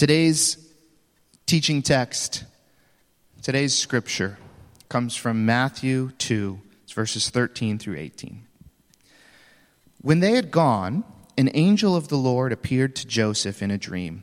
Today's 0.00 0.56
teaching 1.44 1.82
text, 1.82 2.44
today's 3.42 3.76
scripture, 3.76 4.38
comes 4.88 5.14
from 5.14 5.44
Matthew 5.44 6.12
2, 6.16 6.58
verses 6.94 7.28
13 7.28 7.78
through 7.78 7.98
18. 7.98 8.46
When 10.00 10.20
they 10.20 10.36
had 10.36 10.50
gone, 10.50 11.04
an 11.36 11.50
angel 11.52 11.94
of 11.94 12.08
the 12.08 12.16
Lord 12.16 12.50
appeared 12.50 12.96
to 12.96 13.06
Joseph 13.06 13.60
in 13.62 13.70
a 13.70 13.76
dream. 13.76 14.22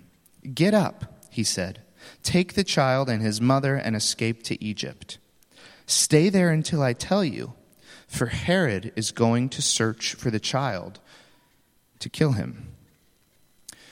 Get 0.51 0.73
up, 0.73 1.13
he 1.29 1.43
said. 1.43 1.83
Take 2.23 2.55
the 2.55 2.63
child 2.63 3.07
and 3.07 3.21
his 3.21 3.39
mother 3.39 3.75
and 3.75 3.95
escape 3.95 4.41
to 4.45 4.63
Egypt. 4.63 5.19
Stay 5.85 6.29
there 6.29 6.49
until 6.49 6.81
I 6.81 6.93
tell 6.93 7.23
you, 7.23 7.53
for 8.07 8.25
Herod 8.25 8.93
is 8.95 9.11
going 9.11 9.49
to 9.49 9.61
search 9.61 10.15
for 10.15 10.31
the 10.31 10.39
child 10.39 10.99
to 11.99 12.09
kill 12.09 12.31
him. 12.31 12.76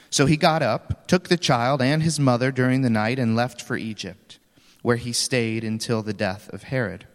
So 0.09 0.25
he 0.25 0.37
got 0.37 0.61
up, 0.61 1.07
took 1.07 1.27
the 1.27 1.37
child 1.37 1.81
and 1.81 2.03
his 2.03 2.19
mother 2.19 2.51
during 2.51 2.81
the 2.81 2.89
night, 2.89 3.19
and 3.19 3.35
left 3.35 3.61
for 3.61 3.75
Egypt, 3.75 4.39
where 4.82 4.97
he 4.97 5.11
stayed 5.11 5.63
until 5.63 6.01
the 6.01 6.13
death 6.13 6.50
of 6.54 6.63
Herod. 6.63 7.07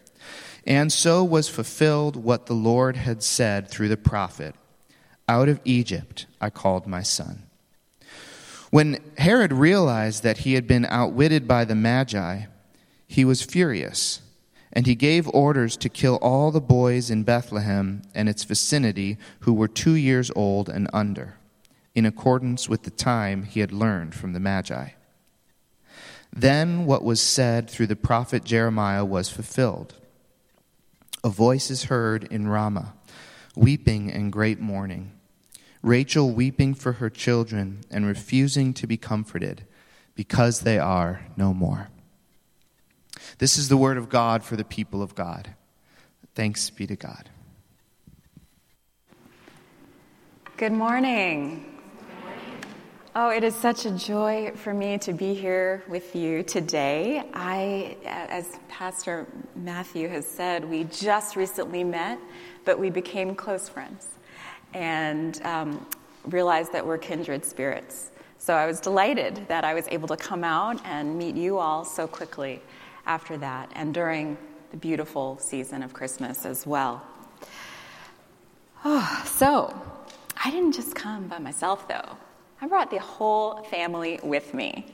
And 0.67 0.93
so 0.93 1.25
was 1.25 1.49
fulfilled 1.49 2.17
what 2.17 2.47
the 2.47 2.55
Lord 2.55 2.97
had 2.97 3.23
said 3.23 3.69
through 3.69 3.89
the 3.89 3.97
prophet 3.97 4.55
Out 5.29 5.49
of 5.49 5.61
Egypt 5.65 6.27
I 6.41 6.51
called 6.51 6.87
my 6.87 7.03
son. 7.03 7.45
When 8.71 8.99
Herod 9.19 9.53
realized 9.53 10.23
that 10.23 10.39
he 10.39 10.55
had 10.55 10.67
been 10.67 10.87
outwitted 10.87 11.49
by 11.49 11.65
the 11.65 11.75
Magi, 11.75 12.43
he 13.09 13.25
was 13.25 13.43
furious, 13.43 14.21
and 14.73 14.87
he 14.87 14.95
gave 14.95 15.29
orders 15.29 15.77
to 15.79 15.89
kill 15.89 16.17
all 16.23 16.53
the 16.53 16.61
boys 16.61 17.11
in 17.11 17.25
Bethlehem 17.25 18.03
and 18.15 18.29
its 18.29 18.45
vicinity 18.45 19.19
who 19.41 19.53
were 19.53 19.67
two 19.67 19.95
years 19.95 20.31
old 20.37 20.69
and 20.69 20.89
under, 20.93 21.35
in 21.95 22.07
accordance 22.07 22.69
with 22.69 22.83
the 22.85 22.91
time 22.91 23.45
he 23.45 23.61
had 23.61 23.73
learned 23.73 24.15
from 24.15 24.33
the 24.33 24.41
Magi. 24.41 24.91
Then 26.33 26.87
what 26.87 27.03
was 27.03 27.21
said 27.21 27.69
through 27.69 27.89
the 27.89 27.97
prophet 27.97 28.45
Jeremiah 28.45 29.05
was 29.05 29.29
fulfilled. 29.29 29.95
A 31.25 31.29
voice 31.29 31.71
is 31.71 31.85
heard 31.85 32.25
in 32.25 32.49
Ramah, 32.49 32.95
weeping 33.57 34.11
and 34.11 34.33
great 34.33 34.61
mourning 34.61 35.13
Rachel 35.83 36.31
weeping 36.31 36.75
for 36.75 36.95
her 36.95 37.09
children 37.09 37.81
and 37.91 38.07
refusing 38.07 38.75
to 38.75 38.87
be 38.87 38.97
comforted 38.97 39.65
because 40.15 40.61
they 40.61 40.79
are 40.79 41.27
no 41.37 41.55
more. 41.55 41.89
This 43.39 43.57
is 43.57 43.69
the 43.69 43.77
word 43.77 43.97
of 43.97 44.09
God 44.09 44.45
for 44.45 44.57
the 44.57 44.65
people 44.65 45.03
of 45.03 45.15
God. 45.15 45.55
Thanks 46.35 46.69
be 46.69 46.87
to 46.87 46.97
God. 46.97 47.31
Good 50.59 50.73
morning. 50.73 51.80
Oh, 53.13 53.31
it 53.31 53.43
is 53.43 53.57
such 53.57 53.87
a 53.87 53.91
joy 53.91 54.53
for 54.55 54.73
me 54.73 54.97
to 54.99 55.13
be 55.13 55.35
here 55.35 55.83
with 55.89 56.15
you 56.15 56.45
today. 56.45 57.25
I, 57.35 57.97
as 58.07 58.61
Pastor 58.69 59.27
Matthew 59.57 60.07
has 60.07 60.25
said, 60.25 60.65
we 60.65 60.85
just 60.85 61.35
recently 61.35 61.83
met, 61.83 62.21
but 62.65 62.79
we 62.79 62.89
became 62.89 63.35
close 63.35 63.69
friends 63.69 64.07
and 64.75 65.45
um, 65.45 65.85
realized 66.27 66.73
that 66.73 66.87
we're 66.87 66.99
kindred 66.99 67.45
spirits. 67.45 68.13
So 68.39 68.55
I 68.55 68.65
was 68.67 68.79
delighted 68.79 69.45
that 69.49 69.65
I 69.65 69.75
was 69.75 69.89
able 69.89 70.07
to 70.07 70.17
come 70.17 70.45
out 70.45 70.81
and 70.85 71.19
meet 71.19 71.35
you 71.35 71.59
all 71.59 71.85
so 71.85 72.07
quickly 72.07 72.63
after 73.07 73.37
that 73.39 73.73
and 73.75 73.93
during 73.93 74.39
the 74.71 74.77
beautiful 74.77 75.37
season 75.41 75.83
of 75.83 75.93
Christmas 75.93 76.47
as 76.47 76.65
well. 76.65 77.05
Oh, 78.85 79.23
so, 79.27 79.75
I 80.45 80.53
didn't 80.53 80.77
just 80.77 80.95
come 80.95 81.27
by 81.27 81.41
myself 81.41 81.89
though. 81.89 82.17
I 82.63 82.67
brought 82.67 82.91
the 82.91 82.99
whole 82.99 83.63
family 83.65 84.21
with 84.23 84.53
me. 84.53 84.85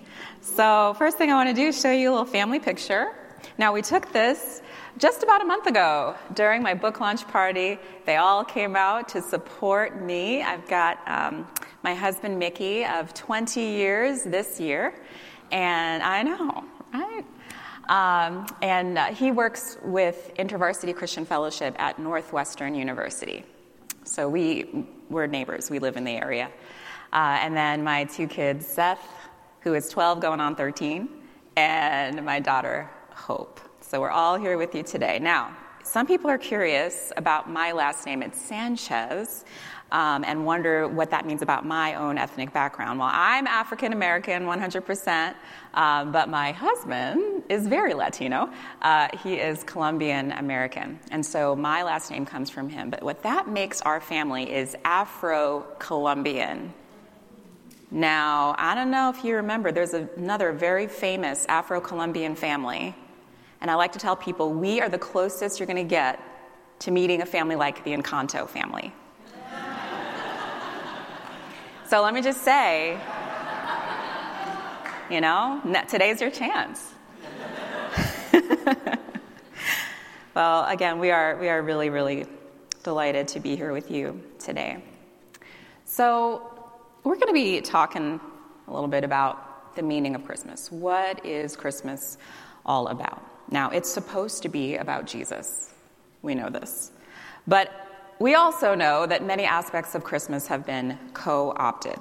So, 0.41 0.95
first 0.98 1.19
thing 1.19 1.33
I 1.33 1.34
want 1.34 1.48
to 1.48 1.55
do 1.55 1.69
is 1.69 1.81
show 1.81 1.91
you 1.91 2.11
a 2.11 2.12
little 2.12 2.25
family 2.25 2.61
picture. 2.61 3.09
Now, 3.59 3.72
we 3.72 3.83
took 3.83 4.12
this 4.12 4.62
just 4.98 5.25
about 5.25 5.42
a 5.42 5.45
month 5.45 5.67
ago, 5.67 6.14
during 6.34 6.62
my 6.62 6.75
book 6.75 7.00
launch 7.00 7.27
party, 7.27 7.78
they 8.05 8.16
all 8.16 8.44
came 8.44 8.76
out 8.76 9.09
to 9.10 9.21
support 9.21 10.00
me. 10.00 10.43
I've 10.43 10.66
got 10.69 11.00
um, 11.09 11.47
my 11.82 11.93
husband 11.93 12.38
Mickey 12.38 12.84
of 12.84 13.12
20 13.15 13.60
years 13.60 14.22
this 14.22 14.60
year, 14.60 14.94
and 15.50 16.05
I 16.05 16.22
know, 16.22 16.65
right? 16.94 17.25
Um, 17.88 18.47
and 18.62 18.97
uh, 18.97 19.06
he 19.06 19.32
works 19.32 19.76
with 19.82 20.32
InterVarsity 20.38 20.94
Christian 20.94 21.25
Fellowship 21.25 21.75
at 21.81 21.99
Northwestern 21.99 22.76
University. 22.76 23.44
So 24.05 24.28
we, 24.28 24.87
we're 25.10 25.26
neighbors, 25.26 25.69
we 25.69 25.81
live 25.81 25.97
in 25.97 26.05
the 26.05 26.12
area. 26.12 26.49
Uh, 27.16 27.38
and 27.41 27.56
then 27.56 27.82
my 27.82 28.04
two 28.04 28.27
kids, 28.27 28.66
Seth, 28.66 29.00
who 29.60 29.72
is 29.72 29.88
12 29.88 30.21
going 30.21 30.38
on 30.38 30.54
13, 30.54 31.09
and 31.56 32.22
my 32.22 32.38
daughter, 32.38 32.91
Hope. 33.15 33.59
So 33.81 34.03
we're 34.03 34.10
all 34.10 34.37
here 34.37 34.59
with 34.59 34.75
you 34.75 34.82
today. 34.82 35.19
Now, 35.19 35.56
some 35.82 36.06
people 36.06 36.28
are 36.28 36.37
curious 36.37 37.15
about 37.16 37.49
my 37.49 37.72
last 37.72 38.05
name. 38.05 38.22
It's 38.22 38.38
Sanchez. 38.38 39.47
Um, 39.93 40.25
and 40.25 40.44
wonder 40.44 40.88
what 40.88 41.10
that 41.10 41.25
means 41.25 41.41
about 41.41 41.65
my 41.65 41.94
own 41.94 42.19
ethnic 42.19 42.53
background. 42.53 42.99
Well, 42.99 43.09
I'm 43.10 43.47
African 43.47 43.94
American 43.94 44.43
100%, 44.43 45.34
um, 45.72 46.12
but 46.12 46.28
my 46.28 46.53
husband 46.53 47.44
is 47.49 47.66
very 47.66 47.94
Latino. 47.94 48.50
Uh, 48.82 49.09
he 49.22 49.37
is 49.37 49.62
Colombian 49.62 50.32
American. 50.32 50.99
And 51.12 51.25
so 51.25 51.56
my 51.56 51.82
last 51.82 52.10
name 52.10 52.26
comes 52.26 52.50
from 52.50 52.69
him. 52.69 52.91
But 52.91 53.03
what 53.03 53.22
that 53.22 53.49
makes 53.49 53.81
our 53.81 54.00
family 54.00 54.53
is 54.53 54.76
Afro 54.84 55.65
Colombian. 55.78 56.75
Now, 57.91 58.55
I 58.59 58.75
don't 58.75 58.91
know 58.91 59.11
if 59.11 59.25
you 59.25 59.37
remember, 59.37 59.73
there's 59.73 59.95
another 59.95 60.53
very 60.53 60.87
famous 60.87 61.47
Afro 61.49 61.81
Colombian 61.81 62.35
family 62.35 62.95
and 63.61 63.71
I 63.71 63.75
like 63.75 63.93
to 63.93 63.99
tell 63.99 64.17
people 64.17 64.53
we 64.53 64.81
are 64.81 64.89
the 64.89 64.99
closest 64.99 65.59
you're 65.59 65.67
going 65.67 65.77
to 65.77 65.83
get 65.83 66.21
to 66.81 66.91
meeting 66.91 67.23
a 67.23 67.27
family 67.27 67.57
like 67.57 67.83
the 67.85 67.97
Encanto 67.97 68.49
family. 68.49 68.93
so 71.89 72.03
let 72.03 72.13
me 72.13 72.23
just 72.23 72.43
say, 72.43 72.99
you 75.11 75.21
know, 75.21 75.61
today's 75.89 76.21
your 76.21 76.31
chance. 76.31 76.93
well, 80.35 80.67
again, 80.67 80.99
we 80.99 81.11
are, 81.11 81.37
we 81.37 81.49
are 81.49 81.63
really, 81.63 81.89
really 81.89 82.27
delighted 82.83 83.29
to 83.29 83.41
be 83.41 83.57
here 83.57 83.73
with 83.73 83.91
you 83.91 84.21
today. 84.39 84.83
So, 85.87 86.56
we're 87.06 87.15
going 87.15 87.28
to 87.28 87.33
be 87.33 87.61
talking 87.61 88.21
a 88.67 88.72
little 88.72 88.89
bit 88.89 89.05
about 89.05 89.77
the 89.77 89.83
meaning 89.83 90.17
of 90.17 90.25
Christmas. 90.25 90.72
What 90.72 91.25
is 91.25 91.55
Christmas 91.55 92.19
all 92.65 92.89
about? 92.89 93.22
Now, 93.49 93.71
it's 93.71 93.89
supposed 93.89 94.43
to 94.43 94.49
be 94.49 94.75
about 94.75 95.06
Jesus. 95.06 95.72
We 96.22 96.34
know 96.34 96.50
this. 96.50 96.91
But 97.47 97.71
we 98.19 98.34
also 98.34 98.75
know 98.75 99.06
that 99.06 99.25
many 99.25 99.44
aspects 99.44 99.94
of 99.94 100.03
Christmas 100.03 100.49
have 100.49 100.67
been 100.67 100.99
co 101.15 101.55
opted. 101.56 101.97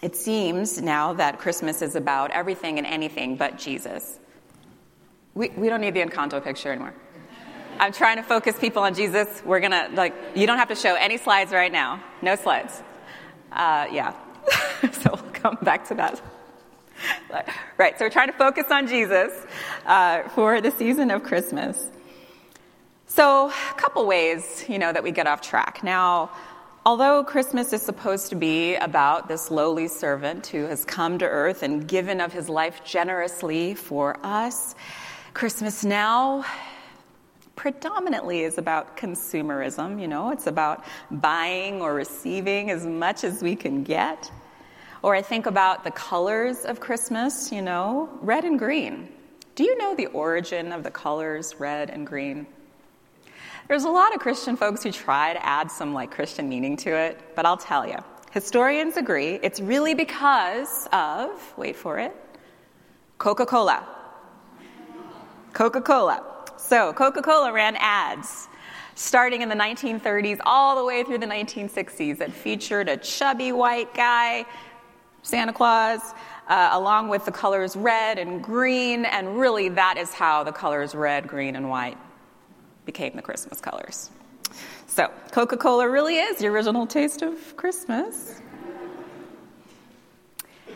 It 0.00 0.14
seems 0.14 0.80
now 0.80 1.14
that 1.14 1.40
Christmas 1.40 1.82
is 1.82 1.96
about 1.96 2.30
everything 2.30 2.78
and 2.78 2.86
anything 2.86 3.36
but 3.36 3.58
Jesus. 3.58 4.20
We, 5.34 5.48
we 5.48 5.68
don't 5.68 5.80
need 5.80 5.94
the 5.94 6.02
Encanto 6.02 6.40
picture 6.44 6.70
anymore. 6.70 6.94
I'm 7.80 7.90
trying 7.90 8.18
to 8.18 8.22
focus 8.22 8.56
people 8.60 8.84
on 8.84 8.94
Jesus. 8.94 9.42
We're 9.44 9.58
gonna, 9.58 9.88
like, 9.92 10.14
you 10.36 10.46
don't 10.46 10.58
have 10.58 10.68
to 10.68 10.76
show 10.76 10.94
any 10.94 11.18
slides 11.18 11.50
right 11.50 11.72
now. 11.72 12.00
No 12.22 12.36
slides. 12.36 12.80
Uh, 13.54 13.86
yeah. 13.92 14.12
so 14.92 15.10
we'll 15.12 15.32
come 15.32 15.56
back 15.62 15.86
to 15.88 15.94
that. 15.94 16.20
right, 17.78 17.98
so 17.98 18.04
we're 18.04 18.10
trying 18.10 18.26
to 18.26 18.36
focus 18.36 18.66
on 18.70 18.86
Jesus 18.86 19.32
uh, 19.86 20.28
for 20.30 20.60
the 20.60 20.70
season 20.70 21.10
of 21.10 21.22
Christmas. 21.22 21.90
So, 23.06 23.48
a 23.48 23.74
couple 23.76 24.06
ways, 24.06 24.64
you 24.68 24.78
know, 24.78 24.92
that 24.92 25.02
we 25.02 25.12
get 25.12 25.28
off 25.28 25.40
track. 25.40 25.84
Now, 25.84 26.32
although 26.84 27.22
Christmas 27.22 27.72
is 27.72 27.80
supposed 27.80 28.28
to 28.30 28.34
be 28.34 28.74
about 28.74 29.28
this 29.28 29.52
lowly 29.52 29.86
servant 29.86 30.48
who 30.48 30.64
has 30.64 30.84
come 30.84 31.18
to 31.18 31.24
earth 31.24 31.62
and 31.62 31.86
given 31.86 32.20
of 32.20 32.32
his 32.32 32.48
life 32.48 32.84
generously 32.84 33.74
for 33.74 34.18
us, 34.24 34.74
Christmas 35.32 35.84
now 35.84 36.44
predominantly 37.64 38.40
is 38.40 38.58
about 38.58 38.94
consumerism, 38.94 39.98
you 39.98 40.06
know, 40.06 40.30
it's 40.30 40.46
about 40.46 40.84
buying 41.10 41.80
or 41.80 41.94
receiving 41.94 42.70
as 42.70 42.84
much 42.84 43.24
as 43.24 43.42
we 43.42 43.56
can 43.56 43.82
get. 43.82 44.30
Or 45.00 45.14
I 45.14 45.22
think 45.22 45.46
about 45.46 45.82
the 45.82 45.90
colors 45.90 46.66
of 46.66 46.78
Christmas, 46.78 47.50
you 47.50 47.62
know, 47.62 48.10
red 48.20 48.44
and 48.44 48.58
green. 48.58 49.08
Do 49.54 49.64
you 49.64 49.78
know 49.78 49.94
the 49.94 50.08
origin 50.08 50.72
of 50.72 50.82
the 50.82 50.90
colors 50.90 51.54
red 51.58 51.88
and 51.88 52.06
green? 52.06 52.46
There's 53.66 53.84
a 53.84 53.88
lot 53.88 54.14
of 54.14 54.20
Christian 54.20 54.58
folks 54.58 54.82
who 54.82 54.92
try 54.92 55.32
to 55.32 55.42
add 55.42 55.70
some 55.70 55.94
like 55.94 56.10
Christian 56.10 56.50
meaning 56.50 56.76
to 56.84 56.90
it, 56.90 57.18
but 57.34 57.46
I'll 57.46 57.56
tell 57.56 57.88
you. 57.88 57.96
Historians 58.32 58.98
agree 58.98 59.40
it's 59.42 59.58
really 59.58 59.94
because 59.94 60.86
of, 60.92 61.30
wait 61.56 61.76
for 61.76 61.98
it, 61.98 62.14
Coca 63.16 63.46
Cola. 63.46 63.88
Coca 65.54 65.80
Cola. 65.80 66.33
So, 66.74 66.92
Coca 66.92 67.22
Cola 67.22 67.52
ran 67.52 67.76
ads 67.78 68.48
starting 68.96 69.42
in 69.42 69.48
the 69.48 69.54
1930s 69.54 70.40
all 70.44 70.74
the 70.74 70.84
way 70.84 71.04
through 71.04 71.18
the 71.18 71.26
1960s 71.26 72.18
that 72.18 72.32
featured 72.32 72.88
a 72.88 72.96
chubby 72.96 73.52
white 73.52 73.94
guy 73.94 74.44
Santa 75.22 75.52
Claus, 75.52 76.00
uh, 76.48 76.70
along 76.72 77.10
with 77.10 77.26
the 77.26 77.30
colors 77.30 77.76
red 77.76 78.18
and 78.18 78.42
green, 78.42 79.04
and 79.04 79.38
really 79.38 79.68
that 79.68 79.96
is 79.98 80.12
how 80.12 80.42
the 80.42 80.50
colors 80.50 80.96
red, 80.96 81.28
green, 81.28 81.54
and 81.54 81.70
white 81.70 81.96
became 82.86 83.14
the 83.14 83.22
Christmas 83.22 83.60
colors. 83.60 84.10
So, 84.88 85.12
Coca 85.30 85.56
Cola 85.56 85.88
really 85.88 86.16
is 86.16 86.38
the 86.38 86.48
original 86.48 86.88
taste 86.88 87.22
of 87.22 87.56
Christmas. 87.56 88.42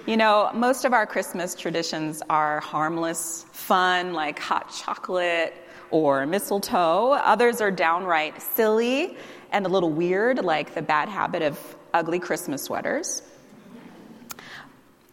You 0.07 0.17
know, 0.17 0.53
most 0.55 0.85
of 0.85 0.93
our 0.93 1.07
Christmas 1.07 1.57
traditions 1.57 2.23
are 2.31 2.61
harmless, 2.61 3.47
fun, 3.51 4.13
like 4.13 4.39
hot 4.39 4.73
chocolate 4.73 5.65
or 5.91 6.27
mistletoe. 6.27 7.13
Others 7.13 7.61
are 7.61 7.71
downright 7.71 8.41
silly 8.43 9.17
and 9.53 9.67
a 9.67 9.69
little 9.69 9.91
weird, 9.91 10.45
like 10.45 10.75
the 10.75 10.83
bad 10.83 11.09
habit 11.09 11.43
of 11.43 11.77
ugly 11.95 12.19
Christmas 12.19 12.65
sweaters. 12.65 13.23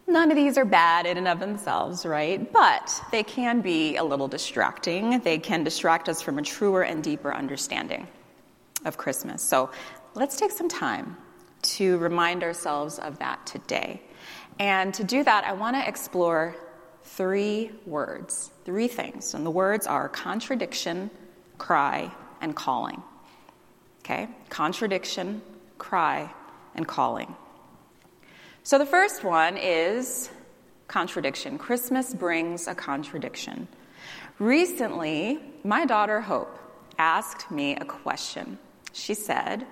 None 0.08 0.30
of 0.30 0.36
these 0.36 0.58
are 0.58 0.66
bad 0.66 1.08
in 1.08 1.18
and 1.18 1.28
of 1.28 1.40
themselves, 1.40 2.06
right? 2.06 2.52
But 2.52 3.04
they 3.12 3.24
can 3.24 3.62
be 3.62 3.96
a 3.96 4.04
little 4.04 4.28
distracting. 4.28 5.20
They 5.22 5.40
can 5.40 5.64
distract 5.64 6.10
us 6.10 6.22
from 6.22 6.38
a 6.38 6.44
truer 6.44 6.84
and 6.84 7.04
deeper 7.04 7.34
understanding 7.34 8.08
of 8.86 8.98
Christmas. 8.98 9.42
So 9.42 9.72
let's 10.14 10.38
take 10.38 10.52
some 10.52 10.70
time 10.70 11.18
to 11.64 11.98
remind 11.98 12.44
ourselves 12.44 13.00
of 13.00 13.18
that 13.20 13.46
today. 13.48 14.02
And 14.60 14.94
to 14.94 15.04
do 15.04 15.24
that, 15.24 15.44
I 15.44 15.54
want 15.54 15.76
to 15.76 15.88
explore 15.88 16.56
three 17.16 17.72
words, 17.86 18.52
three 18.66 18.88
things. 18.88 19.34
And 19.34 19.46
the 19.46 19.52
words 19.52 19.88
are 19.88 20.10
contradiction, 20.10 21.10
cry, 21.58 22.12
and 22.42 22.56
calling. 22.56 23.02
Okay? 24.00 24.28
Contradiction, 24.50 25.42
cry, 25.78 26.30
and 26.76 26.86
calling. 26.88 27.34
So 28.64 28.78
the 28.78 28.86
first 28.86 29.24
one 29.24 29.58
is 29.58 30.30
contradiction. 30.88 31.58
Christmas 31.58 32.14
brings 32.14 32.68
a 32.68 32.76
contradiction. 32.76 33.68
Recently, 34.38 35.40
my 35.64 35.86
daughter 35.86 36.20
Hope 36.20 36.60
asked 36.98 37.50
me 37.50 37.76
a 37.78 37.86
question. 37.86 38.60
She 38.92 39.14
said 39.14 39.66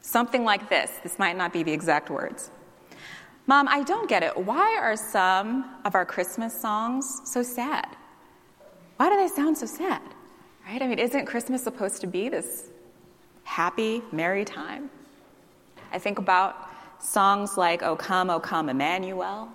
something 0.00 0.44
like 0.44 0.68
this 0.68 0.90
this 1.02 1.18
might 1.18 1.36
not 1.36 1.52
be 1.52 1.62
the 1.62 1.72
exact 1.72 2.08
words. 2.10 2.50
Mom, 3.46 3.68
I 3.68 3.82
don't 3.82 4.08
get 4.08 4.22
it. 4.22 4.36
Why 4.36 4.78
are 4.80 4.96
some 4.96 5.76
of 5.84 5.94
our 5.94 6.06
Christmas 6.06 6.58
songs 6.60 7.20
so 7.24 7.42
sad? 7.42 7.86
Why 8.96 9.10
do 9.10 9.16
they 9.16 9.28
sound 9.28 9.58
so 9.58 9.66
sad? 9.66 10.02
Right? 10.66 10.80
I 10.80 10.86
mean, 10.86 10.98
isn't 10.98 11.26
Christmas 11.26 11.62
supposed 11.62 12.00
to 12.00 12.06
be 12.06 12.30
this 12.30 12.70
happy, 13.42 14.02
merry 14.12 14.46
time? 14.46 14.88
I 15.92 15.98
think 15.98 16.18
about 16.18 16.70
songs 16.98 17.58
like 17.58 17.82
O 17.82 17.96
Come, 17.96 18.30
O 18.30 18.40
Come, 18.40 18.70
Emmanuel, 18.70 19.50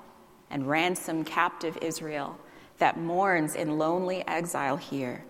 and 0.51 0.69
Ransom 0.69 1.23
Captive 1.23 1.77
Israel 1.81 2.37
that 2.77 2.99
mourns 2.99 3.55
in 3.55 3.79
lonely 3.79 4.25
exile 4.27 4.77
here 4.77 5.23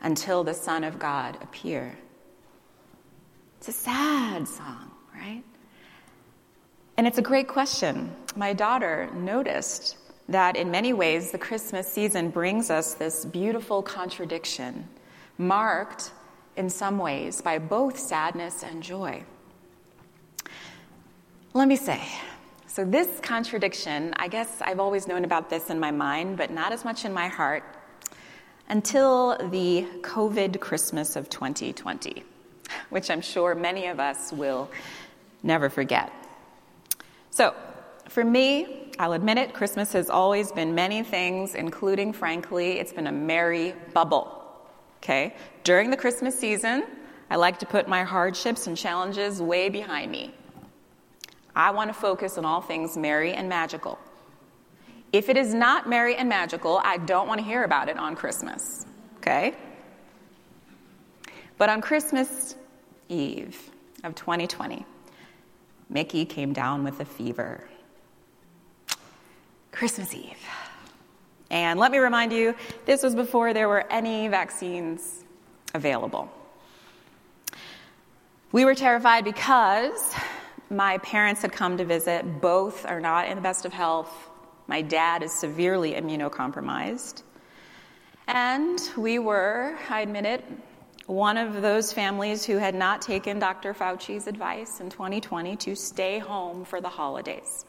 until 0.00 0.44
the 0.44 0.54
Son 0.54 0.82
of 0.82 0.98
God 0.98 1.36
appear. 1.42 1.96
It's 3.58 3.68
a 3.68 3.72
sad 3.72 4.48
song, 4.48 4.92
right? 5.14 5.42
And 6.98 7.06
it's 7.06 7.18
a 7.18 7.22
great 7.22 7.46
question. 7.46 8.12
My 8.34 8.52
daughter 8.52 9.08
noticed 9.14 9.96
that 10.28 10.56
in 10.56 10.72
many 10.72 10.92
ways 10.92 11.30
the 11.30 11.38
Christmas 11.38 11.86
season 11.86 12.28
brings 12.28 12.70
us 12.70 12.94
this 12.94 13.24
beautiful 13.24 13.84
contradiction, 13.84 14.88
marked 15.38 16.10
in 16.56 16.68
some 16.68 16.98
ways 16.98 17.40
by 17.40 17.58
both 17.60 17.96
sadness 17.96 18.64
and 18.64 18.82
joy. 18.82 19.22
Let 21.54 21.68
me 21.68 21.76
say, 21.76 22.02
so 22.66 22.84
this 22.84 23.20
contradiction, 23.20 24.12
I 24.16 24.26
guess 24.26 24.60
I've 24.60 24.80
always 24.80 25.06
known 25.06 25.24
about 25.24 25.50
this 25.50 25.70
in 25.70 25.78
my 25.78 25.92
mind, 25.92 26.36
but 26.36 26.50
not 26.50 26.72
as 26.72 26.84
much 26.84 27.04
in 27.04 27.12
my 27.12 27.28
heart 27.28 27.62
until 28.68 29.38
the 29.50 29.86
COVID 30.00 30.58
Christmas 30.58 31.14
of 31.14 31.30
2020, 31.30 32.24
which 32.90 33.08
I'm 33.08 33.20
sure 33.20 33.54
many 33.54 33.86
of 33.86 34.00
us 34.00 34.32
will 34.32 34.68
never 35.44 35.70
forget. 35.70 36.12
So, 37.38 37.54
for 38.08 38.24
me, 38.24 38.90
I'll 38.98 39.12
admit 39.12 39.38
it, 39.38 39.54
Christmas 39.54 39.92
has 39.92 40.10
always 40.10 40.50
been 40.50 40.74
many 40.74 41.04
things, 41.04 41.54
including, 41.54 42.12
frankly, 42.12 42.80
it's 42.80 42.92
been 42.92 43.06
a 43.06 43.12
merry 43.12 43.74
bubble. 43.94 44.44
Okay? 44.96 45.36
During 45.62 45.92
the 45.92 45.96
Christmas 45.96 46.36
season, 46.36 46.82
I 47.30 47.36
like 47.36 47.60
to 47.60 47.66
put 47.66 47.86
my 47.86 48.02
hardships 48.02 48.66
and 48.66 48.76
challenges 48.76 49.40
way 49.40 49.68
behind 49.68 50.10
me. 50.10 50.34
I 51.54 51.70
want 51.70 51.90
to 51.90 51.94
focus 51.94 52.38
on 52.38 52.44
all 52.44 52.60
things 52.60 52.96
merry 52.96 53.32
and 53.34 53.48
magical. 53.48 54.00
If 55.12 55.28
it 55.28 55.36
is 55.36 55.54
not 55.54 55.88
merry 55.88 56.16
and 56.16 56.28
magical, 56.28 56.80
I 56.82 56.96
don't 56.96 57.28
want 57.28 57.38
to 57.38 57.46
hear 57.46 57.62
about 57.62 57.88
it 57.88 57.98
on 57.98 58.16
Christmas. 58.16 58.84
Okay? 59.18 59.54
But 61.56 61.68
on 61.68 61.82
Christmas 61.82 62.56
Eve 63.08 63.70
of 64.02 64.16
2020, 64.16 64.84
Mickey 65.88 66.24
came 66.24 66.52
down 66.52 66.84
with 66.84 67.00
a 67.00 67.04
fever. 67.04 67.68
Christmas 69.72 70.14
Eve. 70.14 70.36
And 71.50 71.78
let 71.80 71.90
me 71.92 71.98
remind 71.98 72.32
you, 72.32 72.54
this 72.84 73.02
was 73.02 73.14
before 73.14 73.54
there 73.54 73.68
were 73.68 73.90
any 73.90 74.28
vaccines 74.28 75.24
available. 75.74 76.30
We 78.52 78.64
were 78.64 78.74
terrified 78.74 79.24
because 79.24 80.14
my 80.70 80.98
parents 80.98 81.42
had 81.42 81.52
come 81.52 81.76
to 81.78 81.84
visit. 81.84 82.40
Both 82.40 82.84
are 82.86 83.00
not 83.00 83.28
in 83.28 83.36
the 83.36 83.40
best 83.40 83.64
of 83.64 83.72
health. 83.72 84.28
My 84.66 84.82
dad 84.82 85.22
is 85.22 85.32
severely 85.32 85.92
immunocompromised. 85.92 87.22
And 88.26 88.78
we 88.96 89.18
were, 89.18 89.78
I 89.88 90.02
admit 90.02 90.26
it, 90.26 90.44
one 91.08 91.38
of 91.38 91.62
those 91.62 91.90
families 91.90 92.44
who 92.44 92.58
had 92.58 92.74
not 92.74 93.00
taken 93.00 93.38
Dr. 93.38 93.72
Fauci's 93.72 94.26
advice 94.26 94.78
in 94.78 94.90
2020 94.90 95.56
to 95.56 95.74
stay 95.74 96.18
home 96.18 96.66
for 96.66 96.82
the 96.82 96.88
holidays. 96.90 97.64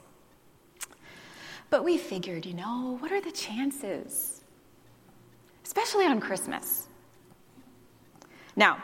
But 1.70 1.86
we 1.86 1.98
figured, 1.98 2.46
you 2.46 2.54
know, 2.54 2.98
what 3.00 3.14
are 3.14 3.22
the 3.22 3.32
chances? 3.32 4.44
Especially 5.64 6.06
on 6.06 6.20
Christmas. 6.20 6.90
Now, 8.58 8.84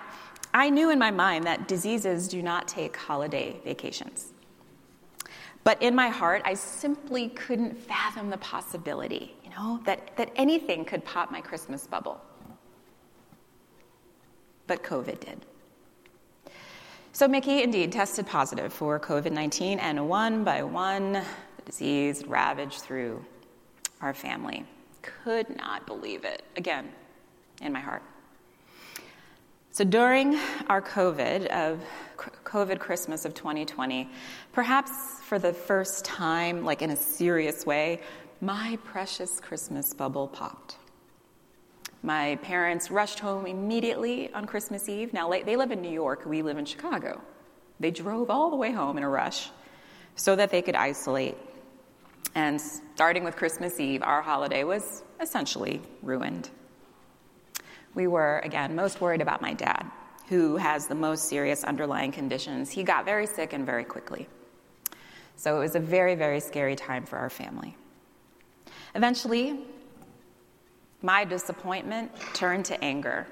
I 0.53 0.69
knew 0.69 0.89
in 0.89 0.99
my 0.99 1.11
mind 1.11 1.43
that 1.43 1.67
diseases 1.67 2.29
do 2.29 2.41
not 2.41 2.65
take 2.65 2.95
holiday 2.95 3.59
vacations. 3.65 4.31
But 5.65 5.81
in 5.81 5.95
my 5.95 6.07
heart, 6.07 6.43
I 6.45 6.53
simply 6.53 7.27
couldn't 7.27 7.77
fathom 7.77 8.29
the 8.29 8.37
possibility, 8.37 9.35
you 9.43 9.49
know, 9.49 9.81
that, 9.85 10.15
that 10.15 10.31
anything 10.37 10.85
could 10.85 11.03
pop 11.03 11.29
my 11.29 11.41
Christmas 11.41 11.87
bubble 11.87 12.21
but 14.67 14.83
COVID 14.83 15.19
did. 15.19 15.45
So 17.13 17.27
Mickey 17.27 17.63
indeed 17.63 17.91
tested 17.91 18.27
positive 18.27 18.73
for 18.73 18.99
COVID 18.99 19.31
19, 19.31 19.79
and 19.79 20.09
one 20.09 20.43
by 20.43 20.63
one, 20.63 21.13
the 21.13 21.23
disease 21.65 22.25
ravaged 22.25 22.81
through 22.81 23.23
our 24.01 24.13
family. 24.13 24.65
Could 25.01 25.55
not 25.55 25.87
believe 25.87 26.25
it. 26.25 26.43
Again, 26.57 26.89
in 27.61 27.71
my 27.71 27.79
heart. 27.79 28.03
So 29.71 29.83
during 29.83 30.39
our 30.67 30.81
COVID 30.81 31.47
of 31.47 31.83
COVID 32.17 32.79
Christmas 32.79 33.25
of 33.25 33.33
2020, 33.33 34.09
perhaps 34.53 34.91
for 35.23 35.37
the 35.37 35.51
first 35.53 36.05
time, 36.05 36.63
like 36.63 36.81
in 36.81 36.91
a 36.91 36.95
serious 36.95 37.65
way, 37.65 38.01
my 38.41 38.77
precious 38.85 39.39
Christmas 39.41 39.93
bubble 39.93 40.27
popped. 40.27 40.77
My 42.05 42.35
parents 42.43 42.91
rushed 42.91 43.19
home 43.19 43.47
immediately 43.47 44.31
on 44.31 44.45
Christmas 44.45 44.87
Eve. 44.87 45.11
Now, 45.11 45.27
they 45.27 45.55
live 45.55 45.71
in 45.71 45.81
New 45.81 45.89
York, 45.89 46.23
we 46.27 46.43
live 46.43 46.59
in 46.59 46.65
Chicago. 46.65 47.19
They 47.79 47.89
drove 47.89 48.29
all 48.29 48.51
the 48.51 48.55
way 48.55 48.71
home 48.71 48.99
in 48.99 49.03
a 49.03 49.09
rush 49.09 49.49
so 50.15 50.35
that 50.35 50.51
they 50.51 50.61
could 50.61 50.75
isolate. 50.75 51.35
And 52.35 52.61
starting 52.61 53.23
with 53.23 53.35
Christmas 53.35 53.79
Eve, 53.79 54.03
our 54.03 54.21
holiday 54.21 54.63
was 54.63 55.01
essentially 55.19 55.81
ruined. 56.03 56.51
We 57.95 58.05
were, 58.05 58.39
again, 58.43 58.75
most 58.75 59.01
worried 59.01 59.21
about 59.21 59.41
my 59.41 59.53
dad, 59.53 59.89
who 60.27 60.57
has 60.57 60.85
the 60.85 60.93
most 60.93 61.27
serious 61.27 61.63
underlying 61.63 62.11
conditions. 62.11 62.69
He 62.69 62.83
got 62.83 63.05
very 63.05 63.25
sick 63.25 63.51
and 63.51 63.65
very 63.65 63.83
quickly. 63.83 64.29
So 65.37 65.57
it 65.57 65.59
was 65.59 65.73
a 65.73 65.79
very, 65.79 66.13
very 66.13 66.39
scary 66.39 66.75
time 66.75 67.07
for 67.07 67.17
our 67.17 67.31
family. 67.31 67.75
Eventually, 68.93 69.65
my 71.05 71.23
disappointment 71.23 72.11
turned 72.33 72.65
to 72.65 72.83
anger 72.83 73.27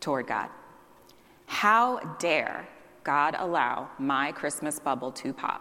toward 0.00 0.26
God. 0.26 0.48
How 1.44 1.98
dare 2.18 2.66
God 3.04 3.36
allow 3.38 3.90
my 3.98 4.32
Christmas 4.32 4.78
bubble 4.78 5.12
to 5.12 5.34
pop? 5.34 5.60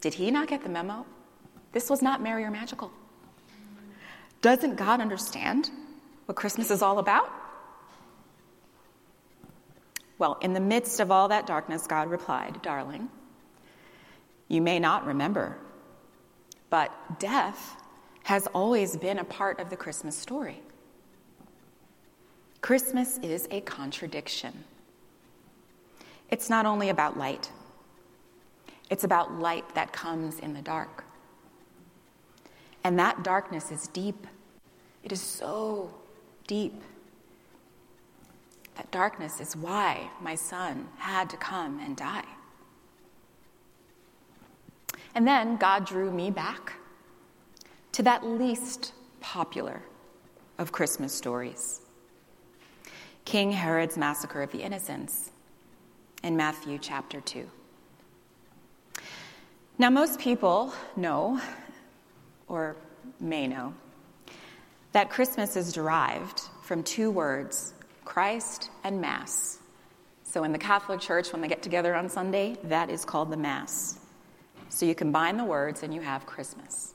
Did 0.00 0.14
he 0.14 0.30
not 0.30 0.46
get 0.46 0.62
the 0.62 0.68
memo? 0.68 1.04
This 1.72 1.90
was 1.90 2.00
not 2.00 2.22
merry 2.22 2.44
or 2.44 2.50
magical. 2.50 2.92
Doesn't 4.40 4.76
God 4.76 5.00
understand 5.00 5.70
what 6.26 6.36
Christmas 6.36 6.70
is 6.70 6.80
all 6.80 7.00
about? 7.00 7.28
Well, 10.18 10.38
in 10.42 10.52
the 10.52 10.60
midst 10.60 11.00
of 11.00 11.10
all 11.10 11.28
that 11.28 11.46
darkness, 11.46 11.86
God 11.88 12.08
replied, 12.08 12.62
Darling, 12.62 13.08
you 14.46 14.62
may 14.62 14.78
not 14.78 15.04
remember, 15.04 15.58
but 16.70 16.92
death 17.18 17.76
has 18.26 18.48
always 18.48 18.96
been 18.96 19.20
a 19.20 19.24
part 19.24 19.60
of 19.60 19.70
the 19.70 19.76
Christmas 19.76 20.16
story. 20.18 20.60
Christmas 22.60 23.18
is 23.18 23.46
a 23.52 23.60
contradiction. 23.60 24.64
It's 26.28 26.50
not 26.50 26.66
only 26.66 26.88
about 26.88 27.16
light, 27.16 27.52
it's 28.90 29.04
about 29.04 29.38
light 29.38 29.76
that 29.76 29.92
comes 29.92 30.40
in 30.40 30.54
the 30.54 30.60
dark. 30.60 31.04
And 32.82 32.98
that 32.98 33.22
darkness 33.22 33.70
is 33.70 33.86
deep. 33.86 34.26
It 35.04 35.12
is 35.12 35.20
so 35.20 35.94
deep. 36.48 36.82
That 38.74 38.90
darkness 38.90 39.40
is 39.40 39.54
why 39.54 40.10
my 40.20 40.34
son 40.34 40.88
had 40.98 41.30
to 41.30 41.36
come 41.36 41.78
and 41.78 41.96
die. 41.96 42.26
And 45.14 45.28
then 45.28 45.58
God 45.58 45.86
drew 45.86 46.10
me 46.10 46.32
back 46.32 46.72
to 47.96 48.02
that 48.02 48.26
least 48.26 48.92
popular 49.20 49.80
of 50.58 50.70
Christmas 50.70 51.14
stories 51.14 51.80
King 53.24 53.50
Herod's 53.50 53.96
massacre 53.96 54.42
of 54.42 54.52
the 54.52 54.58
innocents 54.58 55.30
in 56.22 56.36
Matthew 56.36 56.76
chapter 56.78 57.22
2. 57.22 57.48
Now, 59.78 59.88
most 59.88 60.20
people 60.20 60.74
know, 60.94 61.40
or 62.48 62.76
may 63.18 63.46
know, 63.46 63.72
that 64.92 65.08
Christmas 65.08 65.56
is 65.56 65.72
derived 65.72 66.42
from 66.64 66.82
two 66.82 67.10
words 67.10 67.72
Christ 68.04 68.68
and 68.84 69.00
Mass. 69.00 69.58
So, 70.22 70.44
in 70.44 70.52
the 70.52 70.58
Catholic 70.58 71.00
Church, 71.00 71.32
when 71.32 71.40
they 71.40 71.48
get 71.48 71.62
together 71.62 71.94
on 71.94 72.10
Sunday, 72.10 72.58
that 72.64 72.90
is 72.90 73.06
called 73.06 73.30
the 73.30 73.38
Mass. 73.38 73.98
So, 74.68 74.84
you 74.84 74.94
combine 74.94 75.38
the 75.38 75.44
words 75.44 75.82
and 75.82 75.94
you 75.94 76.02
have 76.02 76.26
Christmas. 76.26 76.92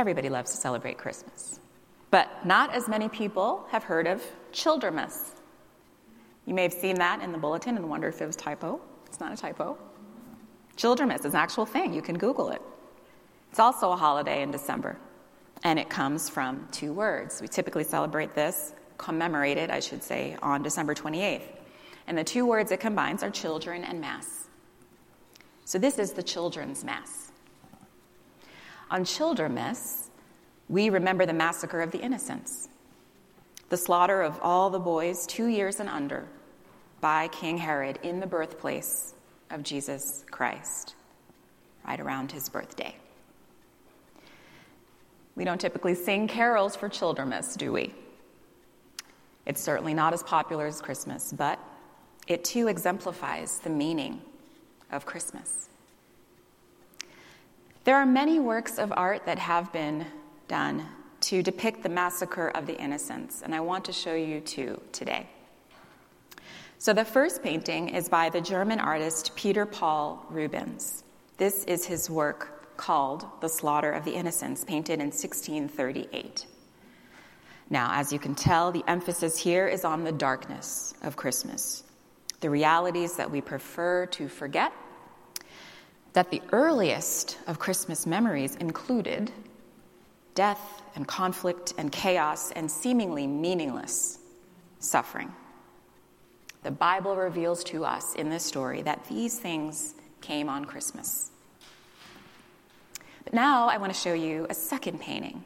Everybody 0.00 0.30
loves 0.30 0.52
to 0.52 0.56
celebrate 0.56 0.96
Christmas, 0.96 1.60
but 2.10 2.46
not 2.46 2.74
as 2.74 2.88
many 2.88 3.10
people 3.10 3.66
have 3.70 3.84
heard 3.84 4.06
of 4.06 4.22
Childermas. 4.50 5.32
You 6.46 6.54
may 6.54 6.62
have 6.62 6.72
seen 6.72 6.94
that 6.94 7.20
in 7.20 7.32
the 7.32 7.38
bulletin 7.38 7.76
and 7.76 7.86
wonder 7.90 8.08
if 8.08 8.22
it 8.22 8.24
was 8.24 8.34
typo. 8.34 8.80
It's 9.04 9.20
not 9.20 9.30
a 9.30 9.36
typo. 9.36 9.76
Childermas 10.78 11.26
is 11.26 11.34
an 11.34 11.36
actual 11.36 11.66
thing. 11.66 11.92
You 11.92 12.00
can 12.00 12.16
Google 12.16 12.48
it. 12.48 12.62
It's 13.50 13.58
also 13.58 13.92
a 13.92 13.96
holiday 13.96 14.40
in 14.40 14.50
December 14.50 14.96
and 15.64 15.78
it 15.78 15.90
comes 15.90 16.30
from 16.30 16.66
two 16.72 16.94
words. 16.94 17.42
We 17.42 17.48
typically 17.48 17.84
celebrate 17.84 18.34
this, 18.34 18.72
commemorate 18.96 19.58
it, 19.58 19.68
I 19.68 19.80
should 19.80 20.02
say, 20.02 20.34
on 20.40 20.62
December 20.62 20.94
28th. 20.94 21.42
And 22.06 22.16
the 22.16 22.24
two 22.24 22.46
words 22.46 22.72
it 22.72 22.80
combines 22.80 23.22
are 23.22 23.28
children 23.28 23.84
and 23.84 24.00
mass. 24.00 24.48
So 25.66 25.78
this 25.78 25.98
is 25.98 26.14
the 26.14 26.22
children's 26.22 26.84
mass. 26.84 27.29
On 28.90 29.04
Childermas, 29.04 30.08
we 30.68 30.90
remember 30.90 31.24
the 31.24 31.32
massacre 31.32 31.80
of 31.80 31.92
the 31.92 32.00
innocents, 32.00 32.68
the 33.68 33.76
slaughter 33.76 34.20
of 34.20 34.38
all 34.42 34.68
the 34.68 34.80
boys 34.80 35.26
two 35.26 35.46
years 35.46 35.78
and 35.78 35.88
under 35.88 36.26
by 37.00 37.28
King 37.28 37.56
Herod 37.56 38.00
in 38.02 38.18
the 38.18 38.26
birthplace 38.26 39.14
of 39.50 39.62
Jesus 39.62 40.24
Christ, 40.30 40.96
right 41.86 42.00
around 42.00 42.32
his 42.32 42.48
birthday. 42.48 42.96
We 45.36 45.44
don't 45.44 45.60
typically 45.60 45.94
sing 45.94 46.26
carols 46.26 46.74
for 46.74 46.88
Childermas, 46.88 47.56
do 47.56 47.72
we? 47.72 47.94
It's 49.46 49.62
certainly 49.62 49.94
not 49.94 50.12
as 50.12 50.22
popular 50.24 50.66
as 50.66 50.82
Christmas, 50.82 51.32
but 51.32 51.58
it 52.26 52.44
too 52.44 52.66
exemplifies 52.66 53.58
the 53.58 53.70
meaning 53.70 54.20
of 54.92 55.06
Christmas. 55.06 55.69
There 57.84 57.96
are 57.96 58.04
many 58.04 58.38
works 58.38 58.78
of 58.78 58.92
art 58.94 59.24
that 59.24 59.38
have 59.38 59.72
been 59.72 60.04
done 60.48 60.86
to 61.22 61.42
depict 61.42 61.82
the 61.82 61.88
massacre 61.88 62.48
of 62.48 62.66
the 62.66 62.78
innocents, 62.78 63.40
and 63.40 63.54
I 63.54 63.60
want 63.60 63.86
to 63.86 63.92
show 63.92 64.14
you 64.14 64.40
two 64.40 64.80
today. 64.92 65.26
So, 66.78 66.92
the 66.92 67.04
first 67.04 67.42
painting 67.42 67.88
is 67.90 68.08
by 68.08 68.28
the 68.28 68.40
German 68.40 68.80
artist 68.80 69.34
Peter 69.34 69.64
Paul 69.64 70.24
Rubens. 70.28 71.04
This 71.38 71.64
is 71.64 71.86
his 71.86 72.10
work 72.10 72.76
called 72.76 73.26
The 73.40 73.48
Slaughter 73.48 73.92
of 73.92 74.04
the 74.04 74.12
Innocents, 74.12 74.64
painted 74.64 75.00
in 75.00 75.06
1638. 75.06 76.46
Now, 77.70 77.90
as 77.92 78.12
you 78.12 78.18
can 78.18 78.34
tell, 78.34 78.72
the 78.72 78.84
emphasis 78.88 79.38
here 79.38 79.68
is 79.68 79.84
on 79.84 80.04
the 80.04 80.12
darkness 80.12 80.92
of 81.02 81.16
Christmas, 81.16 81.82
the 82.40 82.50
realities 82.50 83.16
that 83.16 83.30
we 83.30 83.40
prefer 83.40 84.06
to 84.06 84.28
forget, 84.28 84.72
that 86.12 86.30
the 86.30 86.42
earliest 86.52 87.38
of 87.46 87.58
Christmas 87.58 88.06
memories 88.06 88.56
included 88.56 89.30
death 90.34 90.82
and 90.94 91.06
conflict 91.06 91.74
and 91.78 91.92
chaos 91.92 92.50
and 92.52 92.70
seemingly 92.70 93.26
meaningless 93.26 94.18
suffering. 94.78 95.32
The 96.62 96.70
Bible 96.70 97.16
reveals 97.16 97.64
to 97.64 97.84
us 97.84 98.14
in 98.14 98.28
this 98.28 98.44
story 98.44 98.82
that 98.82 99.06
these 99.08 99.38
things 99.38 99.94
came 100.20 100.48
on 100.48 100.64
Christmas. 100.64 101.30
But 103.24 103.32
now 103.32 103.68
I 103.68 103.78
want 103.78 103.92
to 103.92 103.98
show 103.98 104.12
you 104.12 104.46
a 104.50 104.54
second 104.54 105.00
painting 105.00 105.44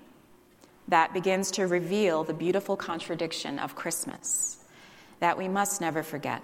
that 0.89 1.13
begins 1.15 1.51
to 1.53 1.67
reveal 1.67 2.25
the 2.25 2.35
beautiful 2.35 2.77
contradiction 2.77 3.59
of 3.59 3.75
Christmas 3.75 4.59
that 5.21 5.39
we 5.39 5.49
must 5.49 5.81
never 5.81 6.03
forget. 6.03 6.43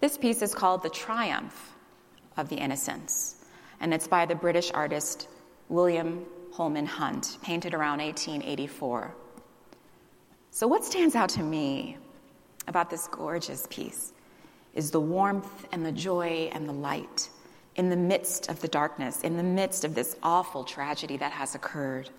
This 0.00 0.16
piece 0.16 0.42
is 0.42 0.54
called 0.54 0.82
The 0.82 0.90
Triumph 0.90 1.75
of 2.36 2.48
the 2.48 2.56
Innocents, 2.56 3.36
and 3.80 3.92
it's 3.94 4.08
by 4.08 4.26
the 4.26 4.34
British 4.34 4.70
artist 4.72 5.28
William 5.68 6.24
Holman 6.52 6.86
Hunt, 6.86 7.38
painted 7.42 7.74
around 7.74 7.98
1884. 7.98 9.14
So, 10.50 10.66
what 10.66 10.84
stands 10.84 11.14
out 11.14 11.28
to 11.30 11.42
me 11.42 11.98
about 12.66 12.90
this 12.90 13.08
gorgeous 13.08 13.66
piece 13.68 14.12
is 14.74 14.90
the 14.90 15.00
warmth 15.00 15.66
and 15.72 15.84
the 15.84 15.92
joy 15.92 16.50
and 16.52 16.68
the 16.68 16.72
light 16.72 17.28
in 17.76 17.90
the 17.90 17.96
midst 17.96 18.48
of 18.48 18.60
the 18.60 18.68
darkness, 18.68 19.20
in 19.22 19.36
the 19.36 19.42
midst 19.42 19.84
of 19.84 19.94
this 19.94 20.16
awful 20.22 20.64
tragedy 20.64 21.16
that 21.18 21.32
has 21.32 21.54
occurred. 21.54 22.10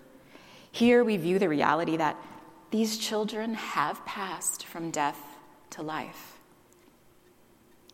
Here 0.70 1.02
we 1.02 1.16
view 1.16 1.38
the 1.38 1.48
reality 1.48 1.96
that 1.96 2.16
these 2.70 2.98
children 2.98 3.54
have 3.54 4.04
passed 4.04 4.66
from 4.66 4.90
death 4.90 5.18
to 5.70 5.82
life, 5.82 6.37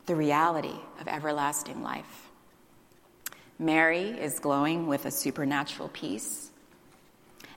the 0.07 0.15
reality 0.15 0.79
of 1.01 1.09
everlasting 1.09 1.83
life. 1.83 2.31
Mary 3.59 4.11
is 4.11 4.41
glowing 4.41 4.87
with 4.87 5.07
a 5.07 5.11
supernatural 5.11 5.89
peace. 5.89 6.51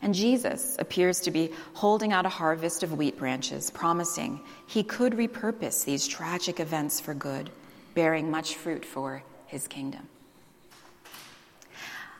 And 0.01 0.13
Jesus 0.13 0.75
appears 0.77 1.21
to 1.21 1.31
be 1.31 1.51
holding 1.73 2.13
out 2.13 2.25
a 2.25 2.29
harvest 2.29 2.83
of 2.83 2.93
wheat 2.93 3.17
branches, 3.17 3.71
promising 3.71 4.41
he 4.67 4.83
could 4.83 5.13
repurpose 5.13 5.83
these 5.85 6.07
tragic 6.07 6.59
events 6.59 6.99
for 6.99 7.13
good, 7.13 7.49
bearing 7.95 8.29
much 8.29 8.55
fruit 8.55 8.85
for 8.85 9.23
his 9.47 9.67
kingdom. 9.67 10.07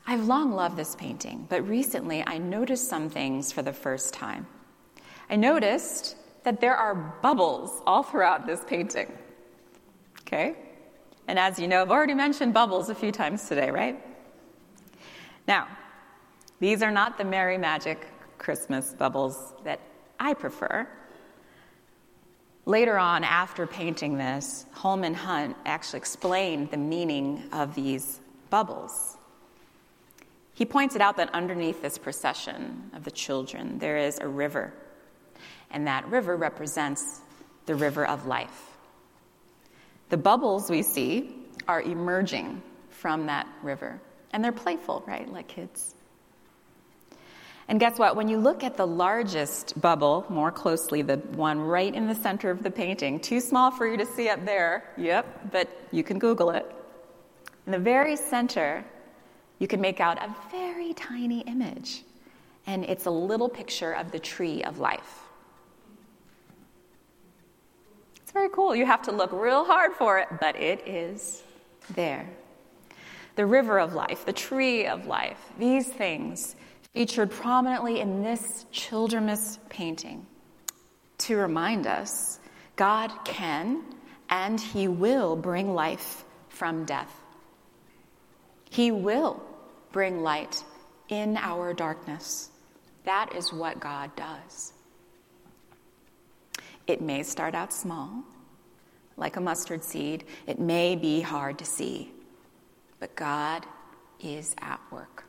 I've 0.07 0.25
long 0.25 0.53
loved 0.53 0.77
this 0.77 0.95
painting, 0.95 1.45
but 1.49 1.67
recently 1.67 2.23
I 2.25 2.39
noticed 2.39 2.87
some 2.89 3.09
things 3.09 3.51
for 3.51 3.61
the 3.61 3.73
first 3.73 4.13
time. 4.13 4.47
I 5.29 5.35
noticed 5.35 6.15
that 6.45 6.61
there 6.61 6.75
are 6.75 6.95
bubbles 7.21 7.81
all 7.85 8.03
throughout 8.03 8.47
this 8.47 8.61
painting. 8.65 9.11
Okay? 10.27 10.55
And 11.27 11.39
as 11.39 11.57
you 11.57 11.67
know, 11.67 11.81
I've 11.81 11.91
already 11.91 12.13
mentioned 12.13 12.53
bubbles 12.53 12.89
a 12.89 12.95
few 12.95 13.13
times 13.13 13.47
today, 13.47 13.71
right? 13.71 13.97
Now, 15.47 15.67
these 16.59 16.83
are 16.83 16.91
not 16.91 17.17
the 17.17 17.23
Merry 17.23 17.57
Magic 17.57 18.05
Christmas 18.37 18.93
bubbles 18.93 19.53
that 19.63 19.79
I 20.19 20.33
prefer. 20.33 20.87
Later 22.65 22.97
on, 22.97 23.23
after 23.23 23.65
painting 23.65 24.17
this, 24.17 24.65
Holman 24.73 25.13
Hunt 25.13 25.55
actually 25.65 25.99
explained 25.99 26.71
the 26.71 26.77
meaning 26.77 27.43
of 27.53 27.73
these 27.73 28.19
bubbles. 28.49 29.15
He 30.53 30.65
pointed 30.65 30.99
out 31.01 31.15
that 31.17 31.33
underneath 31.33 31.81
this 31.81 31.97
procession 31.97 32.91
of 32.93 33.05
the 33.05 33.11
children, 33.11 33.79
there 33.79 33.97
is 33.97 34.19
a 34.19 34.27
river, 34.27 34.73
and 35.71 35.87
that 35.87 36.05
river 36.09 36.35
represents 36.35 37.21
the 37.65 37.75
river 37.75 38.05
of 38.05 38.25
life. 38.25 38.66
The 40.09 40.17
bubbles 40.17 40.69
we 40.69 40.83
see 40.83 41.35
are 41.67 41.81
emerging 41.81 42.61
from 42.89 43.25
that 43.25 43.47
river, 43.61 43.99
and 44.31 44.43
they're 44.43 44.51
playful, 44.51 45.03
right, 45.05 45.31
like 45.31 45.47
kids. 45.47 45.95
And 47.67 47.79
guess 47.79 47.99
what? 47.99 48.15
When 48.15 48.29
you 48.29 48.37
look 48.37 48.63
at 48.63 48.77
the 48.77 48.87
largest 48.87 49.79
bubble 49.81 50.25
more 50.29 50.51
closely, 50.51 51.01
the 51.01 51.17
one 51.17 51.59
right 51.59 51.93
in 51.93 52.07
the 52.07 52.15
center 52.15 52.49
of 52.49 52.63
the 52.63 52.71
painting, 52.71 53.19
too 53.19 53.41
small 53.41 53.71
for 53.71 53.85
you 53.85 53.97
to 53.97 54.05
see 54.05 54.29
up 54.29 54.45
there, 54.45 54.85
yep, 54.97 55.51
but 55.51 55.69
you 55.91 56.03
can 56.03 56.17
Google 56.17 56.51
it. 56.51 56.65
In 57.65 57.73
the 57.73 57.79
very 57.79 58.15
center, 58.15 58.85
you 59.59 59.67
can 59.67 59.81
make 59.81 59.99
out 59.99 60.17
a 60.23 60.33
very 60.49 60.93
tiny 60.93 61.41
image, 61.41 62.03
and 62.65 62.85
it's 62.85 63.05
a 63.05 63.11
little 63.11 63.49
picture 63.49 63.91
of 63.91 64.13
the 64.13 64.19
tree 64.19 64.63
of 64.63 64.79
life. 64.79 65.26
It's 68.27 68.33
very 68.33 68.49
cool. 68.49 68.75
You 68.75 68.85
have 68.85 69.03
to 69.03 69.13
look 69.13 69.31
real 69.31 69.63
hard 69.63 69.93
for 69.93 70.19
it, 70.19 70.27
but 70.41 70.57
it 70.57 70.85
is 70.85 71.43
there. 71.95 72.27
the 73.37 73.45
river 73.45 73.79
of 73.79 73.93
life, 73.93 74.25
the 74.25 74.33
tree 74.33 74.85
of 74.85 75.05
life, 75.05 75.37
these 75.57 75.87
things 75.87 76.57
featured 76.93 77.31
prominently 77.31 78.01
in 78.01 78.23
this 78.23 78.65
Children's 78.69 79.59
painting 79.69 80.27
to 81.19 81.37
remind 81.37 81.87
us 81.87 82.41
God 82.75 83.13
can 83.23 83.81
and 84.29 84.59
He 84.59 84.89
will 84.89 85.37
bring 85.37 85.73
life 85.73 86.25
from 86.49 86.83
death. 86.83 87.21
He 88.69 88.91
will 88.91 89.41
bring 89.93 90.21
light 90.21 90.65
in 91.07 91.37
our 91.37 91.73
darkness. 91.73 92.49
That 93.05 93.33
is 93.37 93.53
what 93.53 93.79
God 93.79 94.13
does. 94.17 94.73
It 96.87 97.01
may 97.01 97.23
start 97.23 97.53
out 97.53 97.73
small, 97.73 98.23
like 99.17 99.35
a 99.35 99.41
mustard 99.41 99.83
seed. 99.83 100.23
It 100.47 100.59
may 100.59 100.95
be 100.95 101.21
hard 101.21 101.59
to 101.59 101.65
see, 101.65 102.11
but 102.99 103.15
God 103.15 103.65
is 104.19 104.55
at 104.59 104.79
work. 104.91 105.25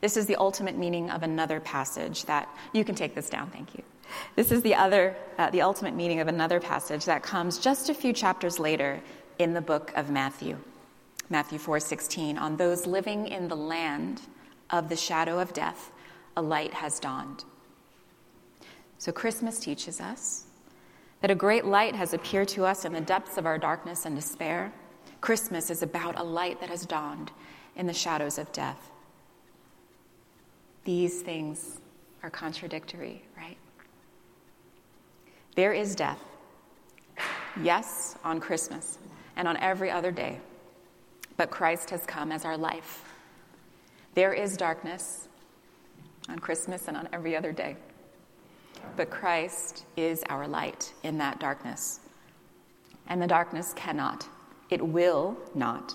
This 0.00 0.16
is 0.16 0.26
the 0.26 0.36
ultimate 0.36 0.76
meaning 0.76 1.10
of 1.10 1.22
another 1.22 1.60
passage 1.60 2.24
that 2.26 2.48
you 2.72 2.84
can 2.84 2.94
take 2.94 3.14
this 3.14 3.30
down, 3.30 3.50
thank 3.50 3.74
you. 3.74 3.82
This 4.36 4.52
is 4.52 4.62
the 4.62 4.74
other, 4.74 5.16
uh, 5.38 5.50
the 5.50 5.62
ultimate 5.62 5.94
meaning 5.94 6.20
of 6.20 6.28
another 6.28 6.60
passage 6.60 7.06
that 7.06 7.22
comes 7.22 7.58
just 7.58 7.88
a 7.88 7.94
few 7.94 8.12
chapters 8.12 8.58
later 8.58 9.00
in 9.38 9.54
the 9.54 9.60
book 9.60 9.92
of 9.96 10.10
Matthew. 10.10 10.58
Matthew 11.30 11.58
4:16 11.58 12.36
on 12.36 12.56
those 12.56 12.86
living 12.86 13.26
in 13.26 13.48
the 13.48 13.56
land 13.56 14.20
of 14.68 14.88
the 14.88 14.96
shadow 14.96 15.38
of 15.38 15.52
death 15.52 15.90
a 16.36 16.42
light 16.42 16.74
has 16.74 17.00
dawned. 17.00 17.44
So 19.02 19.10
Christmas 19.10 19.58
teaches 19.58 20.00
us 20.00 20.44
that 21.22 21.30
a 21.32 21.34
great 21.34 21.64
light 21.64 21.96
has 21.96 22.14
appeared 22.14 22.46
to 22.50 22.64
us 22.64 22.84
in 22.84 22.92
the 22.92 23.00
depths 23.00 23.36
of 23.36 23.46
our 23.46 23.58
darkness 23.58 24.06
and 24.06 24.14
despair. 24.14 24.72
Christmas 25.20 25.70
is 25.70 25.82
about 25.82 26.20
a 26.20 26.22
light 26.22 26.60
that 26.60 26.68
has 26.68 26.86
dawned 26.86 27.32
in 27.74 27.88
the 27.88 27.92
shadows 27.92 28.38
of 28.38 28.52
death. 28.52 28.92
These 30.84 31.22
things 31.22 31.80
are 32.22 32.30
contradictory, 32.30 33.24
right? 33.36 33.56
There 35.56 35.72
is 35.72 35.96
death, 35.96 36.22
yes, 37.60 38.16
on 38.22 38.38
Christmas 38.38 38.98
and 39.34 39.48
on 39.48 39.56
every 39.56 39.90
other 39.90 40.12
day, 40.12 40.38
but 41.36 41.50
Christ 41.50 41.90
has 41.90 42.06
come 42.06 42.30
as 42.30 42.44
our 42.44 42.56
life. 42.56 43.02
There 44.14 44.32
is 44.32 44.56
darkness 44.56 45.26
on 46.28 46.38
Christmas 46.38 46.86
and 46.86 46.96
on 46.96 47.08
every 47.12 47.34
other 47.34 47.50
day, 47.50 47.74
but 48.96 49.10
Christ 49.10 49.84
is 49.96 50.22
our 50.28 50.46
light 50.46 50.92
in 51.02 51.18
that 51.18 51.38
darkness. 51.40 52.00
And 53.08 53.20
the 53.20 53.26
darkness 53.26 53.72
cannot, 53.74 54.28
it 54.70 54.80
will 54.80 55.36
not 55.54 55.94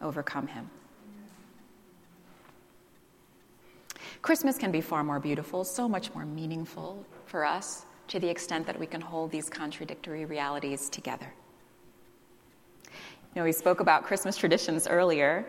overcome 0.00 0.46
him. 0.46 0.70
Christmas 4.22 4.58
can 4.58 4.72
be 4.72 4.80
far 4.80 5.04
more 5.04 5.20
beautiful, 5.20 5.64
so 5.64 5.88
much 5.88 6.12
more 6.14 6.24
meaningful 6.24 7.04
for 7.26 7.44
us 7.44 7.86
to 8.08 8.18
the 8.18 8.28
extent 8.28 8.66
that 8.66 8.78
we 8.78 8.86
can 8.86 9.00
hold 9.00 9.30
these 9.30 9.48
contradictory 9.48 10.24
realities 10.24 10.88
together. 10.88 11.32
You 12.84 13.42
know, 13.42 13.44
we 13.44 13.52
spoke 13.52 13.80
about 13.80 14.04
Christmas 14.04 14.36
traditions 14.36 14.86
earlier, 14.86 15.44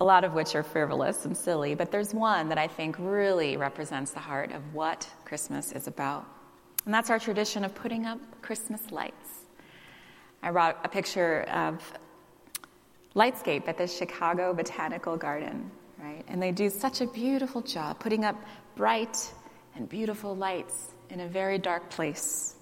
a 0.00 0.04
lot 0.04 0.24
of 0.24 0.34
which 0.34 0.54
are 0.54 0.62
frivolous 0.62 1.24
and 1.24 1.36
silly, 1.36 1.74
but 1.74 1.90
there's 1.90 2.12
one 2.12 2.48
that 2.50 2.58
I 2.58 2.66
think 2.66 2.96
really 2.98 3.56
represents 3.56 4.10
the 4.10 4.20
heart 4.20 4.52
of 4.52 4.74
what 4.74 5.08
Christmas 5.24 5.72
is 5.72 5.86
about. 5.86 6.26
And 6.84 6.92
that's 6.92 7.10
our 7.10 7.18
tradition 7.18 7.64
of 7.64 7.74
putting 7.74 8.06
up 8.06 8.18
Christmas 8.42 8.92
lights. 8.92 9.44
I 10.42 10.50
brought 10.50 10.78
a 10.84 10.88
picture 10.88 11.42
of 11.44 11.82
Lightscape 13.14 13.66
at 13.66 13.78
the 13.78 13.86
Chicago 13.86 14.52
Botanical 14.52 15.16
Garden, 15.16 15.70
right? 15.98 16.22
And 16.28 16.42
they 16.42 16.52
do 16.52 16.68
such 16.68 17.00
a 17.00 17.06
beautiful 17.06 17.62
job 17.62 17.98
putting 17.98 18.24
up 18.24 18.36
bright 18.76 19.32
and 19.74 19.88
beautiful 19.88 20.36
lights 20.36 20.92
in 21.08 21.20
a 21.20 21.26
very 21.26 21.58
dark 21.58 21.88
place. 21.88 22.54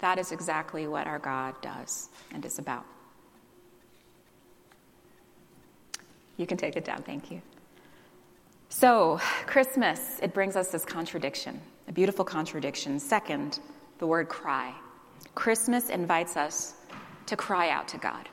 That 0.00 0.18
is 0.18 0.32
exactly 0.32 0.88
what 0.88 1.06
our 1.06 1.20
God 1.20 1.54
does 1.62 2.10
and 2.32 2.44
is 2.44 2.58
about. 2.58 2.84
You 6.36 6.46
can 6.46 6.56
take 6.56 6.76
it 6.76 6.84
down, 6.84 7.02
thank 7.02 7.30
you. 7.30 7.40
So, 8.68 9.20
Christmas, 9.46 10.18
it 10.20 10.34
brings 10.34 10.56
us 10.56 10.68
this 10.68 10.84
contradiction, 10.84 11.60
a 11.88 11.92
beautiful 11.92 12.24
contradiction. 12.24 12.98
Second, 12.98 13.60
the 13.98 14.06
word 14.06 14.28
cry. 14.28 14.74
Christmas 15.34 15.88
invites 15.88 16.36
us 16.36 16.74
to 17.26 17.36
cry 17.36 17.70
out 17.70 17.88
to 17.88 17.98
God. 17.98 18.28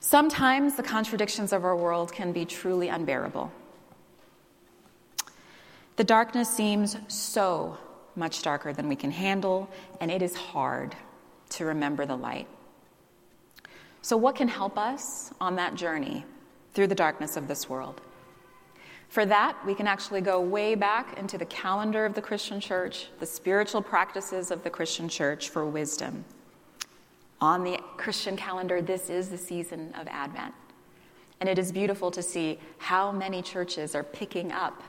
Sometimes 0.00 0.74
the 0.74 0.82
contradictions 0.82 1.52
of 1.52 1.64
our 1.64 1.76
world 1.76 2.12
can 2.12 2.32
be 2.32 2.44
truly 2.44 2.88
unbearable. 2.88 3.50
The 5.96 6.04
darkness 6.04 6.48
seems 6.48 6.96
so 7.08 7.76
much 8.14 8.42
darker 8.42 8.72
than 8.72 8.88
we 8.88 8.96
can 8.96 9.10
handle, 9.10 9.68
and 10.00 10.10
it 10.10 10.22
is 10.22 10.34
hard 10.34 10.94
to 11.50 11.64
remember 11.64 12.06
the 12.06 12.16
light. 12.16 12.46
So, 14.02 14.16
what 14.16 14.36
can 14.36 14.48
help 14.48 14.78
us 14.78 15.32
on 15.40 15.56
that 15.56 15.74
journey 15.74 16.24
through 16.74 16.86
the 16.86 16.94
darkness 16.94 17.36
of 17.36 17.48
this 17.48 17.68
world? 17.68 18.00
For 19.08 19.24
that, 19.24 19.56
we 19.64 19.74
can 19.74 19.86
actually 19.86 20.20
go 20.20 20.40
way 20.40 20.74
back 20.74 21.18
into 21.18 21.38
the 21.38 21.46
calendar 21.46 22.04
of 22.04 22.14
the 22.14 22.20
Christian 22.20 22.60
church, 22.60 23.08
the 23.20 23.26
spiritual 23.26 23.82
practices 23.82 24.50
of 24.50 24.62
the 24.62 24.70
Christian 24.70 25.08
church 25.08 25.48
for 25.48 25.64
wisdom. 25.64 26.24
On 27.40 27.64
the 27.64 27.78
Christian 27.96 28.36
calendar, 28.36 28.82
this 28.82 29.08
is 29.08 29.30
the 29.30 29.38
season 29.38 29.94
of 29.98 30.06
Advent. 30.08 30.54
And 31.40 31.48
it 31.48 31.58
is 31.58 31.72
beautiful 31.72 32.10
to 32.10 32.22
see 32.22 32.58
how 32.78 33.12
many 33.12 33.42
churches 33.42 33.94
are 33.94 34.02
picking 34.02 34.52
up 34.52 34.82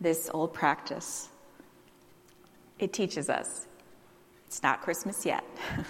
this 0.00 0.30
old 0.32 0.54
practice. 0.54 1.28
It 2.78 2.92
teaches 2.92 3.28
us 3.28 3.66
it's 4.46 4.62
not 4.62 4.80
Christmas 4.80 5.26
yet. 5.26 5.44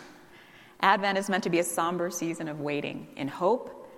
Advent 0.80 1.18
is 1.18 1.28
meant 1.28 1.44
to 1.44 1.50
be 1.50 1.58
a 1.58 1.64
somber 1.64 2.10
season 2.10 2.48
of 2.48 2.60
waiting 2.60 3.08
in 3.16 3.28
hope, 3.28 3.88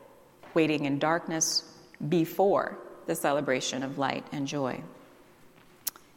waiting 0.55 0.87
in 0.87 0.99
darkness 0.99 1.65
before 2.09 2.79
the 3.07 3.15
celebration 3.15 3.83
of 3.83 3.99
light 3.99 4.25
and 4.33 4.47
joy. 4.47 4.83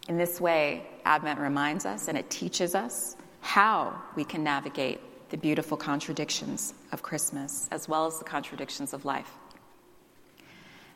In 0.08 0.18
this 0.18 0.40
way, 0.40 0.86
Advent 1.06 1.40
reminds 1.40 1.86
us 1.86 2.08
and 2.08 2.18
it 2.18 2.30
teaches 2.30 2.76
us 2.76 3.16
how 3.42 4.02
we 4.16 4.24
can 4.24 4.44
navigate 4.44 5.00
the 5.30 5.38
beautiful 5.38 5.76
contradictions 5.76 6.74
of 6.92 7.02
Christmas 7.02 7.68
as 7.72 7.90
well 7.90 8.06
as 8.06 8.20
the 8.20 8.26
contradictions 8.26 8.94
of 8.94 9.04
life. 9.04 9.32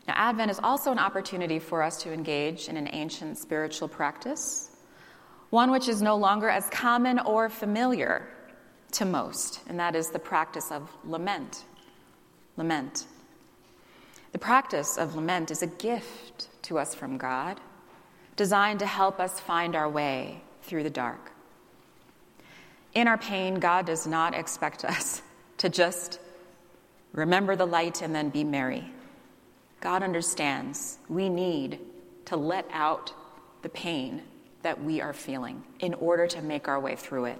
Now, 0.06 0.14
Advent 0.16 0.50
is 0.50 0.60
also 0.62 0.90
an 0.90 0.98
opportunity 0.98 1.58
for 1.58 1.82
us 1.82 2.02
to 2.04 2.12
engage 2.12 2.68
in 2.68 2.78
an 2.78 2.88
ancient 2.92 3.36
spiritual 3.36 3.88
practice, 3.88 4.70
one 5.50 5.70
which 5.70 5.88
is 5.88 6.00
no 6.00 6.16
longer 6.16 6.48
as 6.48 6.68
common 6.70 7.18
or 7.18 7.50
familiar 7.50 8.26
to 8.92 9.04
most, 9.04 9.60
and 9.68 9.78
that 9.78 9.94
is 9.94 10.10
the 10.10 10.18
practice 10.18 10.70
of 10.70 10.90
lament. 11.04 11.64
Lament. 12.56 13.06
The 14.32 14.38
practice 14.38 14.98
of 14.98 15.14
lament 15.14 15.50
is 15.50 15.62
a 15.62 15.66
gift 15.66 16.48
to 16.62 16.78
us 16.78 16.94
from 16.94 17.18
God, 17.18 17.60
designed 18.36 18.80
to 18.80 18.86
help 18.86 19.20
us 19.20 19.40
find 19.40 19.74
our 19.74 19.88
way 19.88 20.42
through 20.62 20.82
the 20.82 20.90
dark. 20.90 21.32
In 22.94 23.08
our 23.08 23.18
pain, 23.18 23.56
God 23.60 23.86
does 23.86 24.06
not 24.06 24.34
expect 24.34 24.84
us 24.84 25.22
to 25.58 25.68
just 25.68 26.20
remember 27.12 27.56
the 27.56 27.66
light 27.66 28.02
and 28.02 28.14
then 28.14 28.28
be 28.28 28.44
merry. 28.44 28.90
God 29.80 30.02
understands 30.02 30.98
we 31.08 31.28
need 31.28 31.78
to 32.26 32.36
let 32.36 32.66
out 32.72 33.12
the 33.62 33.68
pain 33.68 34.22
that 34.62 34.82
we 34.82 35.00
are 35.00 35.12
feeling 35.12 35.62
in 35.80 35.94
order 35.94 36.26
to 36.26 36.42
make 36.42 36.68
our 36.68 36.80
way 36.80 36.96
through 36.96 37.26
it. 37.26 37.38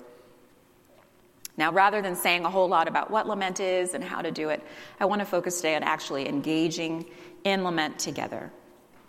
Now, 1.59 1.73
rather 1.73 2.01
than 2.01 2.15
saying 2.15 2.45
a 2.45 2.51
whole 2.51 2.69
lot 2.69 2.87
about 2.87 3.11
what 3.11 3.27
lament 3.27 3.59
is 3.59 3.95
and 3.95 4.03
how 4.03 4.23
to 4.23 4.31
do 4.31 4.49
it, 4.49 4.63
I 5.01 5.07
want 5.07 5.19
to 5.21 5.27
focus 5.27 5.57
today 5.57 5.75
on 5.75 5.83
actually 5.83 6.29
engaging 6.29 7.05
in 7.43 7.65
lament 7.65 7.99
together. 7.99 8.53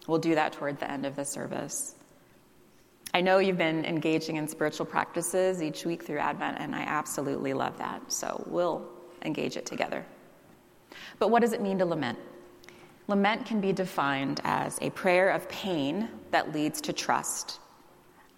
We'll 0.07 0.17
do 0.17 0.33
that 0.33 0.53
toward 0.53 0.79
the 0.79 0.89
end 0.89 1.05
of 1.05 1.15
the 1.15 1.23
service. 1.23 1.93
I 3.13 3.21
know 3.21 3.37
you've 3.37 3.59
been 3.59 3.85
engaging 3.85 4.37
in 4.37 4.47
spiritual 4.47 4.87
practices 4.87 5.61
each 5.61 5.85
week 5.85 6.03
through 6.03 6.17
Advent, 6.17 6.57
and 6.59 6.75
I 6.75 6.81
absolutely 6.81 7.53
love 7.53 7.77
that. 7.77 8.11
So 8.11 8.43
we'll 8.47 8.83
engage 9.21 9.55
it 9.55 9.67
together. 9.67 10.03
But 11.19 11.29
what 11.29 11.41
does 11.41 11.53
it 11.53 11.61
mean 11.61 11.77
to 11.77 11.85
lament? 11.85 12.17
Lament 13.07 13.45
can 13.45 13.61
be 13.61 13.73
defined 13.73 14.41
as 14.43 14.79
a 14.81 14.89
prayer 14.89 15.29
of 15.29 15.47
pain 15.49 16.09
that 16.31 16.51
leads 16.51 16.81
to 16.81 16.93
trust. 16.93 17.59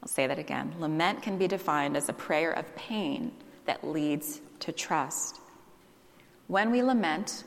I'll 0.04 0.10
say 0.10 0.28
that 0.28 0.40
again. 0.40 0.76
Lament 0.80 1.22
can 1.22 1.38
be 1.38 1.48
defined 1.48 1.96
as 1.96 2.10
a 2.10 2.14
prayer 2.14 2.52
of 2.52 2.76
pain 2.76 3.32
that 3.66 3.84
leads 3.84 4.42
to 4.60 4.72
trust. 4.72 5.40
When 6.48 6.72
we 6.72 6.82
lament, 6.84 7.44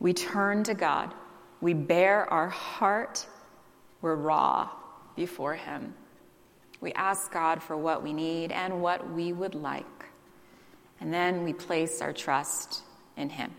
we 0.00 0.12
turn 0.12 0.64
to 0.64 0.74
God, 0.74 1.12
we 1.60 1.74
bare 1.74 2.30
our 2.32 2.48
heart, 2.48 3.26
we're 4.00 4.16
raw 4.16 4.70
before 5.16 5.54
Him. 5.54 5.94
We 6.80 6.92
ask 6.92 7.32
God 7.32 7.62
for 7.62 7.76
what 7.76 8.02
we 8.02 8.12
need 8.12 8.52
and 8.52 8.82
what 8.82 9.10
we 9.12 9.32
would 9.32 9.54
like. 9.54 10.06
And 11.00 11.12
then 11.12 11.44
we 11.44 11.52
place 11.52 12.02
our 12.02 12.12
trust 12.12 12.82
in 13.16 13.30
Him. 13.30 13.52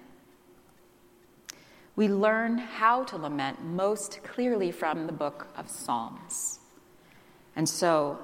We 1.96 2.08
learn 2.10 2.58
how 2.58 3.04
to 3.06 3.18
lament 3.18 3.64
most 3.64 4.22
clearly 4.24 4.72
from 4.72 5.08
the 5.08 5.14
book 5.14 5.48
of 5.56 5.70
Psalms. 5.70 6.60
And 7.56 7.68
so, 7.68 8.20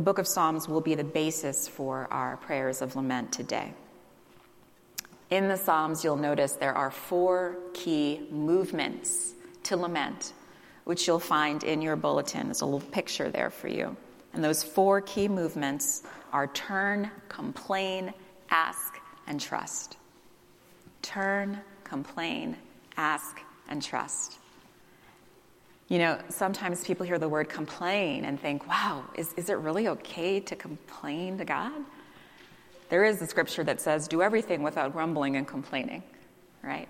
the 0.00 0.04
book 0.04 0.18
of 0.18 0.26
Psalms 0.26 0.66
will 0.66 0.80
be 0.80 0.94
the 0.94 1.04
basis 1.04 1.68
for 1.68 2.08
our 2.10 2.38
prayers 2.38 2.80
of 2.80 2.96
lament 2.96 3.32
today. 3.32 3.74
In 5.28 5.46
the 5.46 5.58
Psalms, 5.58 6.02
you'll 6.02 6.16
notice 6.16 6.52
there 6.52 6.72
are 6.72 6.90
four 6.90 7.58
key 7.74 8.26
movements 8.30 9.34
to 9.64 9.76
lament, 9.76 10.32
which 10.84 11.06
you'll 11.06 11.18
find 11.18 11.62
in 11.64 11.82
your 11.82 11.96
bulletin. 11.96 12.46
There's 12.46 12.62
a 12.62 12.64
little 12.64 12.80
picture 12.80 13.28
there 13.28 13.50
for 13.50 13.68
you. 13.68 13.94
And 14.32 14.42
those 14.42 14.62
four 14.62 15.02
key 15.02 15.28
movements 15.28 16.02
are 16.32 16.46
turn, 16.46 17.10
complain, 17.28 18.14
ask, 18.48 18.94
and 19.26 19.38
trust. 19.38 19.98
Turn, 21.02 21.60
complain, 21.84 22.56
ask, 22.96 23.38
and 23.68 23.82
trust. 23.82 24.38
You 25.90 25.98
know, 25.98 26.20
sometimes 26.28 26.84
people 26.84 27.04
hear 27.04 27.18
the 27.18 27.28
word 27.28 27.48
complain 27.48 28.24
and 28.24 28.40
think, 28.40 28.68
wow, 28.68 29.02
is, 29.16 29.34
is 29.36 29.50
it 29.50 29.54
really 29.54 29.88
okay 29.88 30.38
to 30.38 30.54
complain 30.54 31.36
to 31.38 31.44
God? 31.44 31.72
There 32.90 33.04
is 33.04 33.20
a 33.20 33.26
scripture 33.26 33.64
that 33.64 33.80
says, 33.80 34.06
do 34.06 34.22
everything 34.22 34.62
without 34.62 34.92
grumbling 34.92 35.34
and 35.34 35.48
complaining, 35.48 36.04
right? 36.62 36.88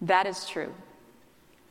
That 0.00 0.26
is 0.26 0.46
true. 0.48 0.72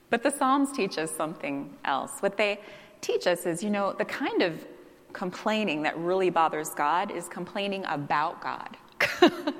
But 0.09 0.23
the 0.23 0.29
Psalms 0.29 0.73
teach 0.73 0.97
us 0.97 1.09
something 1.09 1.73
else. 1.85 2.19
What 2.19 2.35
they 2.35 2.59
teach 2.99 3.27
us 3.27 3.45
is, 3.45 3.63
you 3.63 3.69
know, 3.69 3.93
the 3.93 4.03
kind 4.03 4.41
of 4.41 4.65
complaining 5.13 5.83
that 5.83 5.97
really 5.97 6.29
bothers 6.29 6.71
God 6.71 7.11
is 7.11 7.29
complaining 7.29 7.85
about 7.85 8.41
God. 8.41 8.75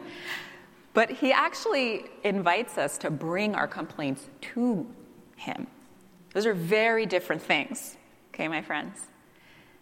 but 0.93 1.09
He 1.09 1.31
actually 1.31 2.07
invites 2.25 2.77
us 2.77 2.97
to 2.97 3.09
bring 3.09 3.55
our 3.55 3.67
complaints 3.67 4.27
to 4.41 4.85
Him. 5.37 5.67
Those 6.33 6.45
are 6.45 6.53
very 6.53 7.05
different 7.05 7.41
things, 7.41 7.97
okay, 8.33 8.47
my 8.47 8.61
friends? 8.61 8.97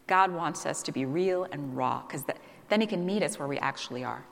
God 0.08 0.32
wants 0.32 0.66
us 0.66 0.82
to 0.84 0.92
be 0.92 1.06
real 1.06 1.46
and 1.52 1.78
raw 1.78 2.02
because 2.02 2.24
then 2.70 2.82
He 2.82 2.88
can 2.88 3.06
meet 3.06 3.22
us 3.22 3.38
where 3.38 3.48
we 3.48 3.58
actually 3.60 4.04
are. 4.04 4.26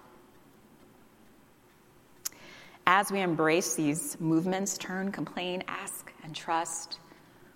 As 2.88 3.12
we 3.12 3.20
embrace 3.20 3.76
these 3.76 4.20
movements, 4.20 4.78
turn, 4.78 5.12
complain, 5.12 5.64
ask, 5.68 6.12
and 6.24 6.36
trust, 6.36 7.00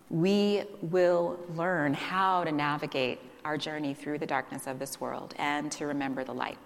we 0.09 0.63
will 0.81 1.39
learn 1.55 1.93
how 1.93 2.43
to 2.43 2.51
navigate 2.51 3.19
our 3.45 3.57
journey 3.57 3.93
through 3.93 4.19
the 4.19 4.25
darkness 4.25 4.67
of 4.67 4.77
this 4.77 4.99
world 4.99 5.33
and 5.37 5.71
to 5.71 5.87
remember 5.87 6.23
the 6.23 6.33
light. 6.33 6.57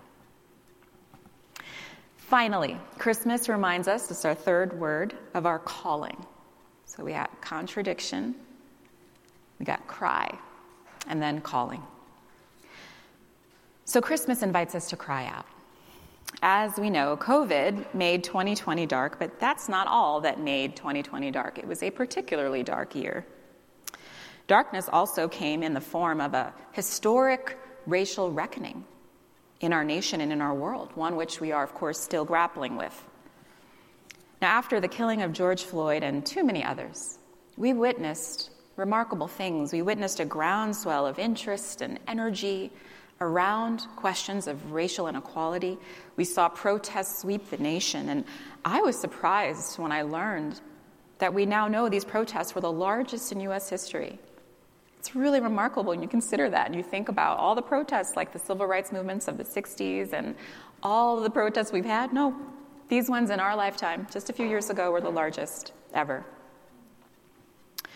Finally, 2.17 2.75
Christmas 2.97 3.47
reminds 3.47 3.87
us, 3.87 4.07
this 4.07 4.19
is 4.19 4.25
our 4.25 4.33
third 4.33 4.77
word, 4.79 5.15
of 5.35 5.45
our 5.45 5.59
calling. 5.59 6.25
So 6.85 7.03
we 7.03 7.11
got 7.11 7.41
contradiction, 7.41 8.35
we 9.59 9.65
got 9.65 9.85
cry, 9.87 10.37
and 11.07 11.21
then 11.21 11.41
calling. 11.41 11.83
So 13.85 14.01
Christmas 14.01 14.41
invites 14.41 14.75
us 14.75 14.89
to 14.89 14.95
cry 14.95 15.25
out. 15.25 15.45
As 16.41 16.77
we 16.77 16.89
know, 16.89 17.17
COVID 17.17 17.93
made 17.93 18.23
2020 18.23 18.85
dark, 18.85 19.19
but 19.19 19.39
that's 19.39 19.69
not 19.69 19.87
all 19.87 20.21
that 20.21 20.39
made 20.39 20.75
2020 20.75 21.31
dark. 21.31 21.57
It 21.57 21.67
was 21.67 21.81
a 21.81 21.91
particularly 21.91 22.63
dark 22.63 22.95
year. 22.95 23.25
Darkness 24.47 24.89
also 24.91 25.27
came 25.27 25.63
in 25.63 25.73
the 25.73 25.81
form 25.81 26.21
of 26.21 26.33
a 26.33 26.53
historic 26.71 27.57
racial 27.87 28.31
reckoning 28.31 28.85
in 29.59 29.73
our 29.73 29.83
nation 29.83 30.21
and 30.21 30.31
in 30.31 30.41
our 30.41 30.53
world, 30.53 30.91
one 30.95 31.15
which 31.15 31.39
we 31.39 31.51
are, 31.51 31.63
of 31.63 31.73
course, 31.73 31.99
still 31.99 32.25
grappling 32.25 32.75
with. 32.75 33.05
Now, 34.41 34.49
after 34.49 34.79
the 34.79 34.87
killing 34.87 35.21
of 35.21 35.33
George 35.33 35.63
Floyd 35.63 36.03
and 36.03 36.25
too 36.25 36.43
many 36.43 36.63
others, 36.63 37.19
we 37.57 37.73
witnessed 37.73 38.51
remarkable 38.75 39.27
things. 39.27 39.71
We 39.71 39.81
witnessed 39.81 40.19
a 40.19 40.25
groundswell 40.25 41.05
of 41.05 41.19
interest 41.19 41.81
and 41.81 41.99
energy 42.07 42.71
around 43.21 43.87
questions 43.95 44.47
of 44.47 44.73
racial 44.73 45.07
inequality. 45.07 45.77
We 46.17 46.25
saw 46.25 46.49
protests 46.49 47.21
sweep 47.21 47.49
the 47.49 47.57
nation, 47.57 48.09
and 48.09 48.25
I 48.65 48.81
was 48.81 48.99
surprised 48.99 49.79
when 49.79 49.91
I 49.91 50.01
learned 50.01 50.59
that 51.19 51.33
we 51.33 51.45
now 51.45 51.67
know 51.69 51.87
these 51.87 52.03
protests 52.03 52.53
were 52.53 52.61
the 52.61 52.71
largest 52.71 53.31
in 53.31 53.39
U.S. 53.41 53.69
history. 53.69 54.19
It's 54.99 55.15
really 55.15 55.39
remarkable 55.39 55.91
when 55.91 56.01
you 56.01 56.09
consider 56.09 56.49
that 56.49 56.65
and 56.65 56.75
you 56.75 56.83
think 56.83 57.07
about 57.09 57.37
all 57.37 57.55
the 57.55 57.61
protests, 57.61 58.15
like 58.17 58.33
the 58.33 58.39
civil 58.39 58.65
rights 58.65 58.91
movements 58.91 59.27
of 59.27 59.37
the 59.37 59.43
60s 59.43 60.11
and 60.11 60.35
all 60.83 61.21
the 61.21 61.29
protests 61.29 61.71
we've 61.71 61.85
had. 61.85 62.11
No, 62.11 62.35
these 62.87 63.09
ones 63.09 63.29
in 63.29 63.39
our 63.39 63.55
lifetime, 63.55 64.07
just 64.11 64.29
a 64.29 64.33
few 64.33 64.47
years 64.47 64.69
ago, 64.69 64.91
were 64.91 65.01
the 65.01 65.09
largest 65.09 65.73
ever. 65.93 66.25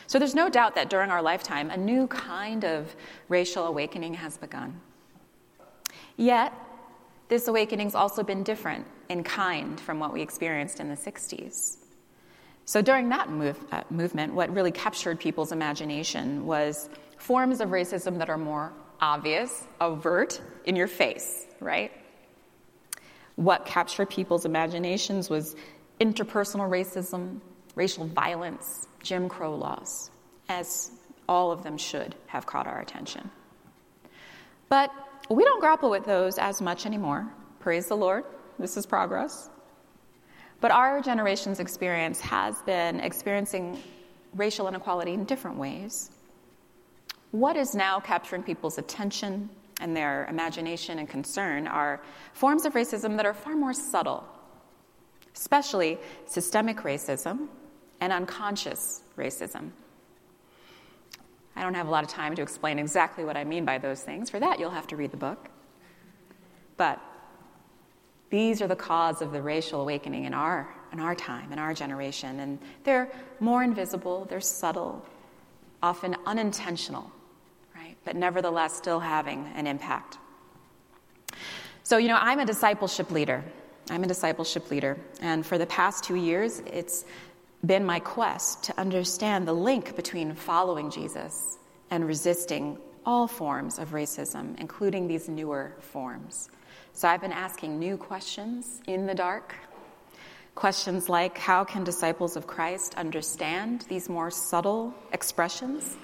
So 0.08 0.17
there's 0.17 0.34
no 0.34 0.49
doubt 0.49 0.73
that 0.75 0.89
during 0.89 1.12
our 1.12 1.21
lifetime, 1.21 1.69
a 1.69 1.78
new 1.78 2.08
kind 2.08 2.65
of 2.65 2.95
racial 3.28 3.67
awakening 3.67 4.15
has 4.15 4.38
begun. 4.38 4.82
Yet, 6.17 6.52
this 7.28 7.47
awakening's 7.47 7.93
also 7.93 8.23
been 8.23 8.41
different 8.41 8.88
in 9.08 9.23
kind 9.23 9.80
from 9.80 9.99
what 9.99 10.12
we 10.12 10.21
experienced 10.21 10.80
in 10.80 10.89
the 10.89 10.95
60s. 10.95 11.78
So 12.65 12.82
during 12.82 13.10
that 13.10 13.30
move, 13.30 13.58
uh, 13.71 13.84
movement, 13.89 14.34
what 14.34 14.54
really 14.54 14.71
captured 14.71 15.19
people's 15.19 15.52
imagination 15.52 16.45
was 16.45 16.89
forms 17.17 17.62
of 17.62 17.69
racism 17.69 18.17
that 18.17 18.30
are 18.30 18.38
more 18.38 18.73
obvious, 19.02 19.65
overt, 19.80 20.41
in 20.65 20.75
your 20.75 20.88
face, 20.88 21.45
right? 21.60 21.91
What 23.39 23.65
captured 23.65 24.10
people's 24.10 24.43
imaginations 24.43 25.30
was 25.30 25.56
interpersonal 26.02 26.69
racism, 26.69 27.39
racial 27.73 28.06
violence, 28.06 28.86
Jim 29.02 29.30
Crow 29.30 29.56
laws, 29.56 30.12
as 30.49 30.91
all 31.30 31.49
of 31.49 31.63
them 31.63 31.78
should 31.78 32.15
have 32.28 32.45
caught 32.45 32.67
our 32.67 32.82
attention. 32.82 33.32
But 34.67 34.91
we 35.30 35.45
don't 35.45 35.62
grapple 35.62 35.89
with 35.89 36.04
those 36.04 36.38
as 36.38 36.62
much 36.62 36.86
anymore. 36.86 37.32
Praise 37.62 37.88
the 37.88 37.95
Lord. 37.95 38.25
This 38.60 38.75
is 38.75 38.86
progress. 38.86 39.49
But 40.60 40.71
our 40.71 40.99
generation's 40.99 41.62
experience 41.62 42.19
has 42.19 42.62
been 42.63 42.99
experiencing 42.99 43.82
racial 44.34 44.67
inequality 44.67 45.13
in 45.13 45.23
different 45.23 45.56
ways. 45.56 46.12
What 47.32 47.56
is 47.56 47.73
now 47.73 48.02
capturing 48.02 48.43
people's 48.43 48.78
attention 48.78 49.49
and 49.80 49.96
their 49.96 50.26
imagination 50.28 51.00
and 51.00 51.10
concern 51.10 51.68
are 51.68 52.02
forms 52.34 52.65
of 52.65 52.74
racism 52.74 53.15
that 53.18 53.26
are 53.26 53.34
far 53.34 53.56
more 53.56 53.74
subtle, 53.74 54.24
especially 55.36 55.98
systemic 56.26 56.78
racism 56.78 57.48
and 58.02 58.13
unconscious 58.13 59.02
racism. 59.18 59.72
I 61.56 61.63
don't 61.63 61.74
have 61.74 61.88
a 61.88 61.92
lot 61.92 62.04
of 62.04 62.10
time 62.10 62.36
to 62.36 62.42
explain 62.42 62.80
exactly 62.80 63.26
what 63.26 63.36
I 63.36 63.44
mean 63.44 63.65
by 63.65 63.78
those 63.78 64.02
things. 64.02 64.30
For 64.30 64.39
that, 64.39 64.60
you'll 64.60 64.70
have 64.70 64.88
to 64.88 64.96
read 64.96 65.12
the 65.12 65.18
book. 65.18 65.50
But 66.78 67.02
these 68.30 68.62
are 68.62 68.68
the 68.68 68.76
cause 68.76 69.22
of 69.22 69.32
the 69.32 69.42
racial 69.42 69.82
awakening 69.82 70.26
in 70.26 70.34
our, 70.34 70.74
in 70.94 71.00
our 71.00 71.15
time, 71.15 71.52
in 71.52 71.60
our 71.60 71.74
generation. 71.74 72.39
And 72.39 72.60
they're 72.84 73.12
more 73.42 73.63
invisible, 73.63 74.26
they're 74.30 74.39
subtle, 74.39 75.06
often 75.82 76.15
unintentional? 76.26 77.12
But 78.06 78.16
nevertheless, 78.16 78.76
still 78.76 79.00
having 79.00 79.46
an 79.56 79.68
impact. 79.68 80.18
So, 81.84 81.98
you 81.98 82.08
know, 82.08 82.18
I'm 82.20 82.40
a 82.40 82.46
discipleship 82.46 83.12
leader. 83.12 83.44
I'm 83.90 84.04
a 84.04 84.08
discipleship 84.08 84.70
leader. 84.70 84.98
And 85.22 85.46
for 85.46 85.58
the 85.58 85.66
past 85.66 86.04
two 86.04 86.16
years, 86.16 86.60
it's 86.72 87.06
been 87.66 87.84
my 87.84 88.00
quest 88.00 88.64
to 88.66 88.80
understand 88.80 89.48
the 89.48 89.54
link 89.54 89.96
between 89.96 90.34
following 90.34 90.92
Jesus 90.92 91.58
and 91.90 92.08
resisting 92.08 92.78
all 93.06 93.28
forms 93.28 93.80
of 93.80 93.90
racism, 93.90 94.60
including 94.60 95.08
these 95.08 95.28
newer 95.28 95.76
forms. 95.80 96.50
So 96.94 97.08
I've 97.08 97.22
been 97.22 97.32
asking 97.32 97.80
new 97.80 97.98
questions 97.98 98.82
in 98.88 99.08
the 99.08 99.16
dark. 99.16 99.56
Questions 100.56 101.10
like 101.10 101.38
how 101.38 101.64
can 101.64 101.84
disciples 101.84 102.36
of 102.36 102.46
Christ 102.46 102.96
understand 102.96 103.86
these 103.90 104.10
more 104.10 104.30
subtle 104.30 104.94
expressions 105.12 105.98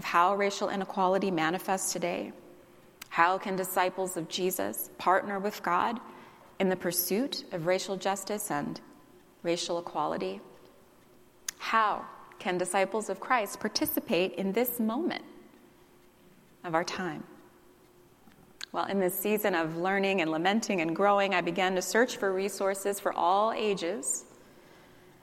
of 0.00 0.04
how 0.04 0.34
racial 0.34 0.70
inequality 0.70 1.30
manifests 1.30 1.92
today? 1.92 2.32
How 3.10 3.36
can 3.36 3.54
disciples 3.54 4.16
of 4.16 4.30
Jesus 4.30 4.88
partner 4.96 5.38
with 5.38 5.62
God 5.62 6.00
in 6.58 6.70
the 6.70 6.76
pursuit 6.76 7.44
of 7.52 7.66
racial 7.66 7.98
justice 7.98 8.50
and 8.50 8.80
racial 9.42 9.78
equality? 9.78 10.40
How 11.58 12.06
can 12.38 12.56
disciples 12.56 13.10
of 13.10 13.20
Christ 13.20 13.60
participate 13.60 14.36
in 14.36 14.52
this 14.52 14.80
moment 14.80 15.22
of 16.64 16.74
our 16.74 16.82
time? 16.82 17.22
Well, 18.72 18.86
in 18.86 19.00
this 19.00 19.18
season 19.18 19.54
of 19.54 19.76
learning 19.76 20.22
and 20.22 20.30
lamenting 20.30 20.80
and 20.80 20.96
growing, 20.96 21.34
I 21.34 21.42
began 21.42 21.74
to 21.74 21.82
search 21.82 22.16
for 22.16 22.32
resources 22.32 22.98
for 22.98 23.12
all 23.12 23.52
ages 23.52 24.24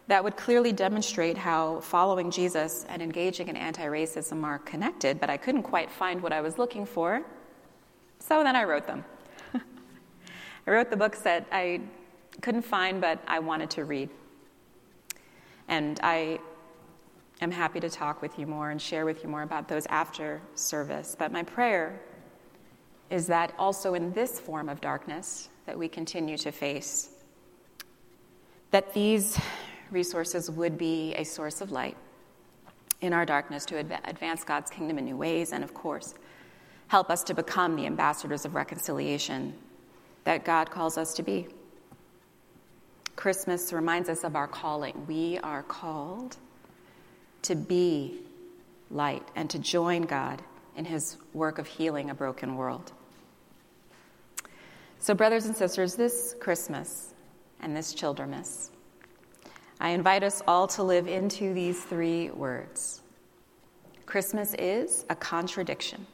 that 0.07 0.23
would 0.23 0.37
clearly 0.37 0.71
demonstrate 0.71 1.37
how 1.37 1.81
following 1.81 2.31
Jesus 2.31 2.85
and 2.89 3.01
engaging 3.01 3.49
in 3.49 3.57
anti 3.57 3.85
racism 3.85 4.43
are 4.43 4.59
connected, 4.59 5.19
but 5.19 5.29
I 5.29 5.37
couldn't 5.37 5.63
quite 5.63 5.91
find 5.91 6.21
what 6.21 6.31
I 6.31 6.41
was 6.41 6.57
looking 6.57 6.85
for. 6.85 7.23
So 8.19 8.43
then 8.43 8.55
I 8.55 8.63
wrote 8.63 8.87
them. 8.87 9.03
I 9.53 10.71
wrote 10.71 10.89
the 10.89 10.97
books 10.97 11.19
that 11.21 11.45
I 11.51 11.81
couldn't 12.41 12.63
find, 12.63 13.01
but 13.01 13.21
I 13.27 13.39
wanted 13.39 13.69
to 13.71 13.83
read. 13.83 14.09
And 15.67 15.99
I 16.01 16.39
am 17.41 17.51
happy 17.51 17.81
to 17.81 17.89
talk 17.89 18.21
with 18.21 18.39
you 18.39 18.47
more 18.47 18.71
and 18.71 18.81
share 18.81 19.05
with 19.05 19.23
you 19.23 19.29
more 19.29 19.41
about 19.41 19.67
those 19.67 19.85
after 19.87 20.41
service. 20.55 21.15
But 21.17 21.33
my 21.33 21.43
prayer 21.43 22.01
is 23.09 23.27
that 23.27 23.53
also 23.59 23.93
in 23.93 24.13
this 24.13 24.39
form 24.39 24.69
of 24.69 24.79
darkness 24.79 25.49
that 25.65 25.77
we 25.77 25.89
continue 25.89 26.37
to 26.37 26.51
face, 26.51 27.09
that 28.71 28.93
these 28.93 29.39
resources 29.91 30.49
would 30.49 30.77
be 30.77 31.13
a 31.15 31.23
source 31.23 31.61
of 31.61 31.71
light 31.71 31.97
in 33.01 33.13
our 33.13 33.25
darkness 33.25 33.65
to 33.65 33.77
advance 33.77 34.43
God's 34.43 34.69
kingdom 34.69 34.97
in 34.97 35.05
new 35.05 35.17
ways, 35.17 35.53
and 35.53 35.63
of 35.63 35.73
course, 35.73 36.15
help 36.87 37.09
us 37.09 37.23
to 37.23 37.33
become 37.33 37.75
the 37.75 37.85
ambassadors 37.85 38.45
of 38.45 38.55
reconciliation 38.55 39.53
that 40.23 40.43
God 40.43 40.71
calls 40.71 40.97
us 40.97 41.13
to 41.15 41.23
be. 41.23 41.47
Christmas 43.15 43.73
reminds 43.73 44.09
us 44.09 44.23
of 44.23 44.35
our 44.35 44.47
calling. 44.47 45.05
We 45.07 45.39
are 45.39 45.63
called 45.63 46.37
to 47.43 47.55
be 47.55 48.19
light 48.91 49.27
and 49.35 49.49
to 49.49 49.59
join 49.59 50.03
God 50.03 50.41
in 50.75 50.85
his 50.85 51.17
work 51.33 51.57
of 51.57 51.67
healing 51.67 52.09
a 52.09 52.13
broken 52.13 52.55
world. 52.55 52.91
So, 54.99 55.13
brothers 55.13 55.45
and 55.45 55.55
sisters, 55.55 55.95
this 55.95 56.35
Christmas 56.39 57.13
and 57.59 57.75
this 57.75 57.93
Childermas, 57.93 58.69
I 59.79 59.89
invite 59.89 60.23
us 60.23 60.41
all 60.47 60.67
to 60.69 60.83
live 60.83 61.07
into 61.07 61.53
these 61.53 61.83
three 61.83 62.29
words. 62.31 63.01
Christmas 64.05 64.55
is 64.57 65.05
a 65.09 65.15
contradiction. 65.15 66.07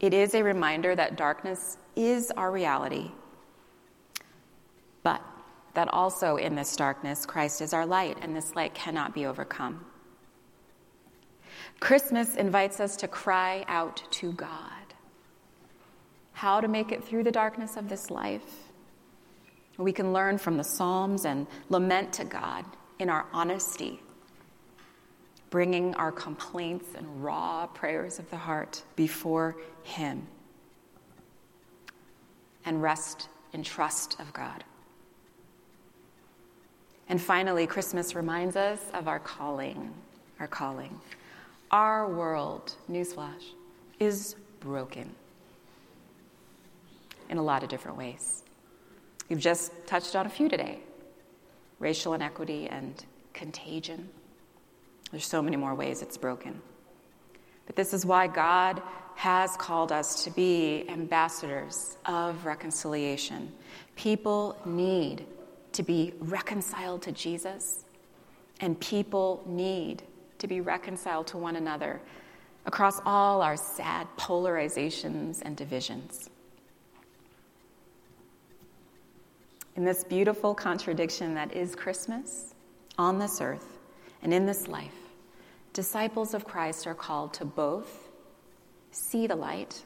It 0.00 0.12
is 0.12 0.34
a 0.34 0.42
reminder 0.42 0.94
that 0.96 1.16
darkness 1.16 1.76
is 1.94 2.32
our 2.36 2.50
reality, 2.50 3.10
but 5.02 5.22
that 5.74 5.88
also 5.88 6.36
in 6.36 6.54
this 6.54 6.74
darkness, 6.76 7.26
Christ 7.26 7.60
is 7.60 7.72
our 7.72 7.86
light, 7.86 8.18
and 8.22 8.34
this 8.34 8.56
light 8.56 8.74
cannot 8.74 9.14
be 9.14 9.26
overcome. 9.26 9.84
Christmas 11.80 12.34
invites 12.36 12.80
us 12.80 12.96
to 12.96 13.08
cry 13.08 13.64
out 13.68 14.02
to 14.12 14.32
God. 14.32 14.94
How 16.32 16.60
to 16.60 16.68
make 16.68 16.90
it 16.90 17.04
through 17.04 17.24
the 17.24 17.32
darkness 17.32 17.76
of 17.76 17.88
this 17.88 18.10
life. 18.10 18.63
We 19.76 19.92
can 19.92 20.12
learn 20.12 20.38
from 20.38 20.56
the 20.56 20.64
Psalms 20.64 21.24
and 21.24 21.46
lament 21.68 22.12
to 22.14 22.24
God 22.24 22.64
in 22.98 23.10
our 23.10 23.26
honesty, 23.32 24.00
bringing 25.50 25.94
our 25.96 26.12
complaints 26.12 26.94
and 26.96 27.24
raw 27.24 27.66
prayers 27.66 28.18
of 28.18 28.30
the 28.30 28.36
heart 28.36 28.82
before 28.94 29.56
Him, 29.82 30.26
and 32.64 32.80
rest 32.80 33.28
in 33.52 33.62
trust 33.64 34.20
of 34.20 34.32
God. 34.32 34.62
And 37.08 37.20
finally, 37.20 37.66
Christmas 37.66 38.14
reminds 38.14 38.56
us 38.56 38.80
of 38.94 39.08
our 39.08 39.18
calling, 39.18 39.92
our 40.38 40.46
calling. 40.46 41.00
Our 41.70 42.08
world, 42.08 42.74
newsflash, 42.88 43.52
is 43.98 44.36
broken 44.60 45.10
in 47.28 47.38
a 47.38 47.42
lot 47.42 47.62
of 47.64 47.68
different 47.68 47.98
ways. 47.98 48.43
We've 49.28 49.38
just 49.38 49.72
touched 49.86 50.16
on 50.16 50.26
a 50.26 50.30
few 50.30 50.48
today 50.48 50.80
racial 51.80 52.14
inequity 52.14 52.68
and 52.68 53.04
contagion. 53.32 54.08
There's 55.10 55.26
so 55.26 55.42
many 55.42 55.56
more 55.56 55.74
ways 55.74 56.02
it's 56.02 56.16
broken. 56.16 56.62
But 57.66 57.76
this 57.76 57.92
is 57.92 58.06
why 58.06 58.26
God 58.26 58.82
has 59.16 59.56
called 59.56 59.92
us 59.92 60.24
to 60.24 60.30
be 60.30 60.86
ambassadors 60.88 61.96
of 62.06 62.44
reconciliation. 62.44 63.52
People 63.96 64.58
need 64.64 65.26
to 65.72 65.82
be 65.82 66.14
reconciled 66.20 67.02
to 67.02 67.12
Jesus, 67.12 67.84
and 68.60 68.78
people 68.80 69.42
need 69.46 70.02
to 70.38 70.46
be 70.46 70.60
reconciled 70.60 71.26
to 71.28 71.38
one 71.38 71.56
another 71.56 72.00
across 72.66 73.00
all 73.04 73.42
our 73.42 73.56
sad 73.56 74.06
polarizations 74.18 75.42
and 75.42 75.56
divisions. 75.56 76.30
In 79.76 79.84
this 79.84 80.04
beautiful 80.04 80.54
contradiction 80.54 81.34
that 81.34 81.52
is 81.52 81.74
Christmas 81.74 82.54
on 82.96 83.18
this 83.18 83.40
earth 83.40 83.78
and 84.22 84.32
in 84.32 84.46
this 84.46 84.68
life, 84.68 84.94
disciples 85.72 86.32
of 86.32 86.44
Christ 86.44 86.86
are 86.86 86.94
called 86.94 87.34
to 87.34 87.44
both 87.44 88.10
see 88.92 89.26
the 89.26 89.34
light 89.34 89.82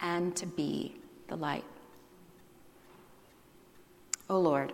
and 0.00 0.34
to 0.36 0.46
be 0.46 0.96
the 1.28 1.36
light. 1.36 1.64
O 4.28 4.36
oh 4.36 4.40
Lord, 4.40 4.72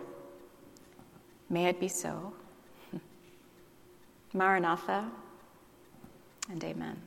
may 1.49 1.65
it 1.65 1.79
be 1.79 1.87
so. 1.87 2.33
Maranatha 4.33 5.11
and 6.49 6.63
amen. 6.63 6.99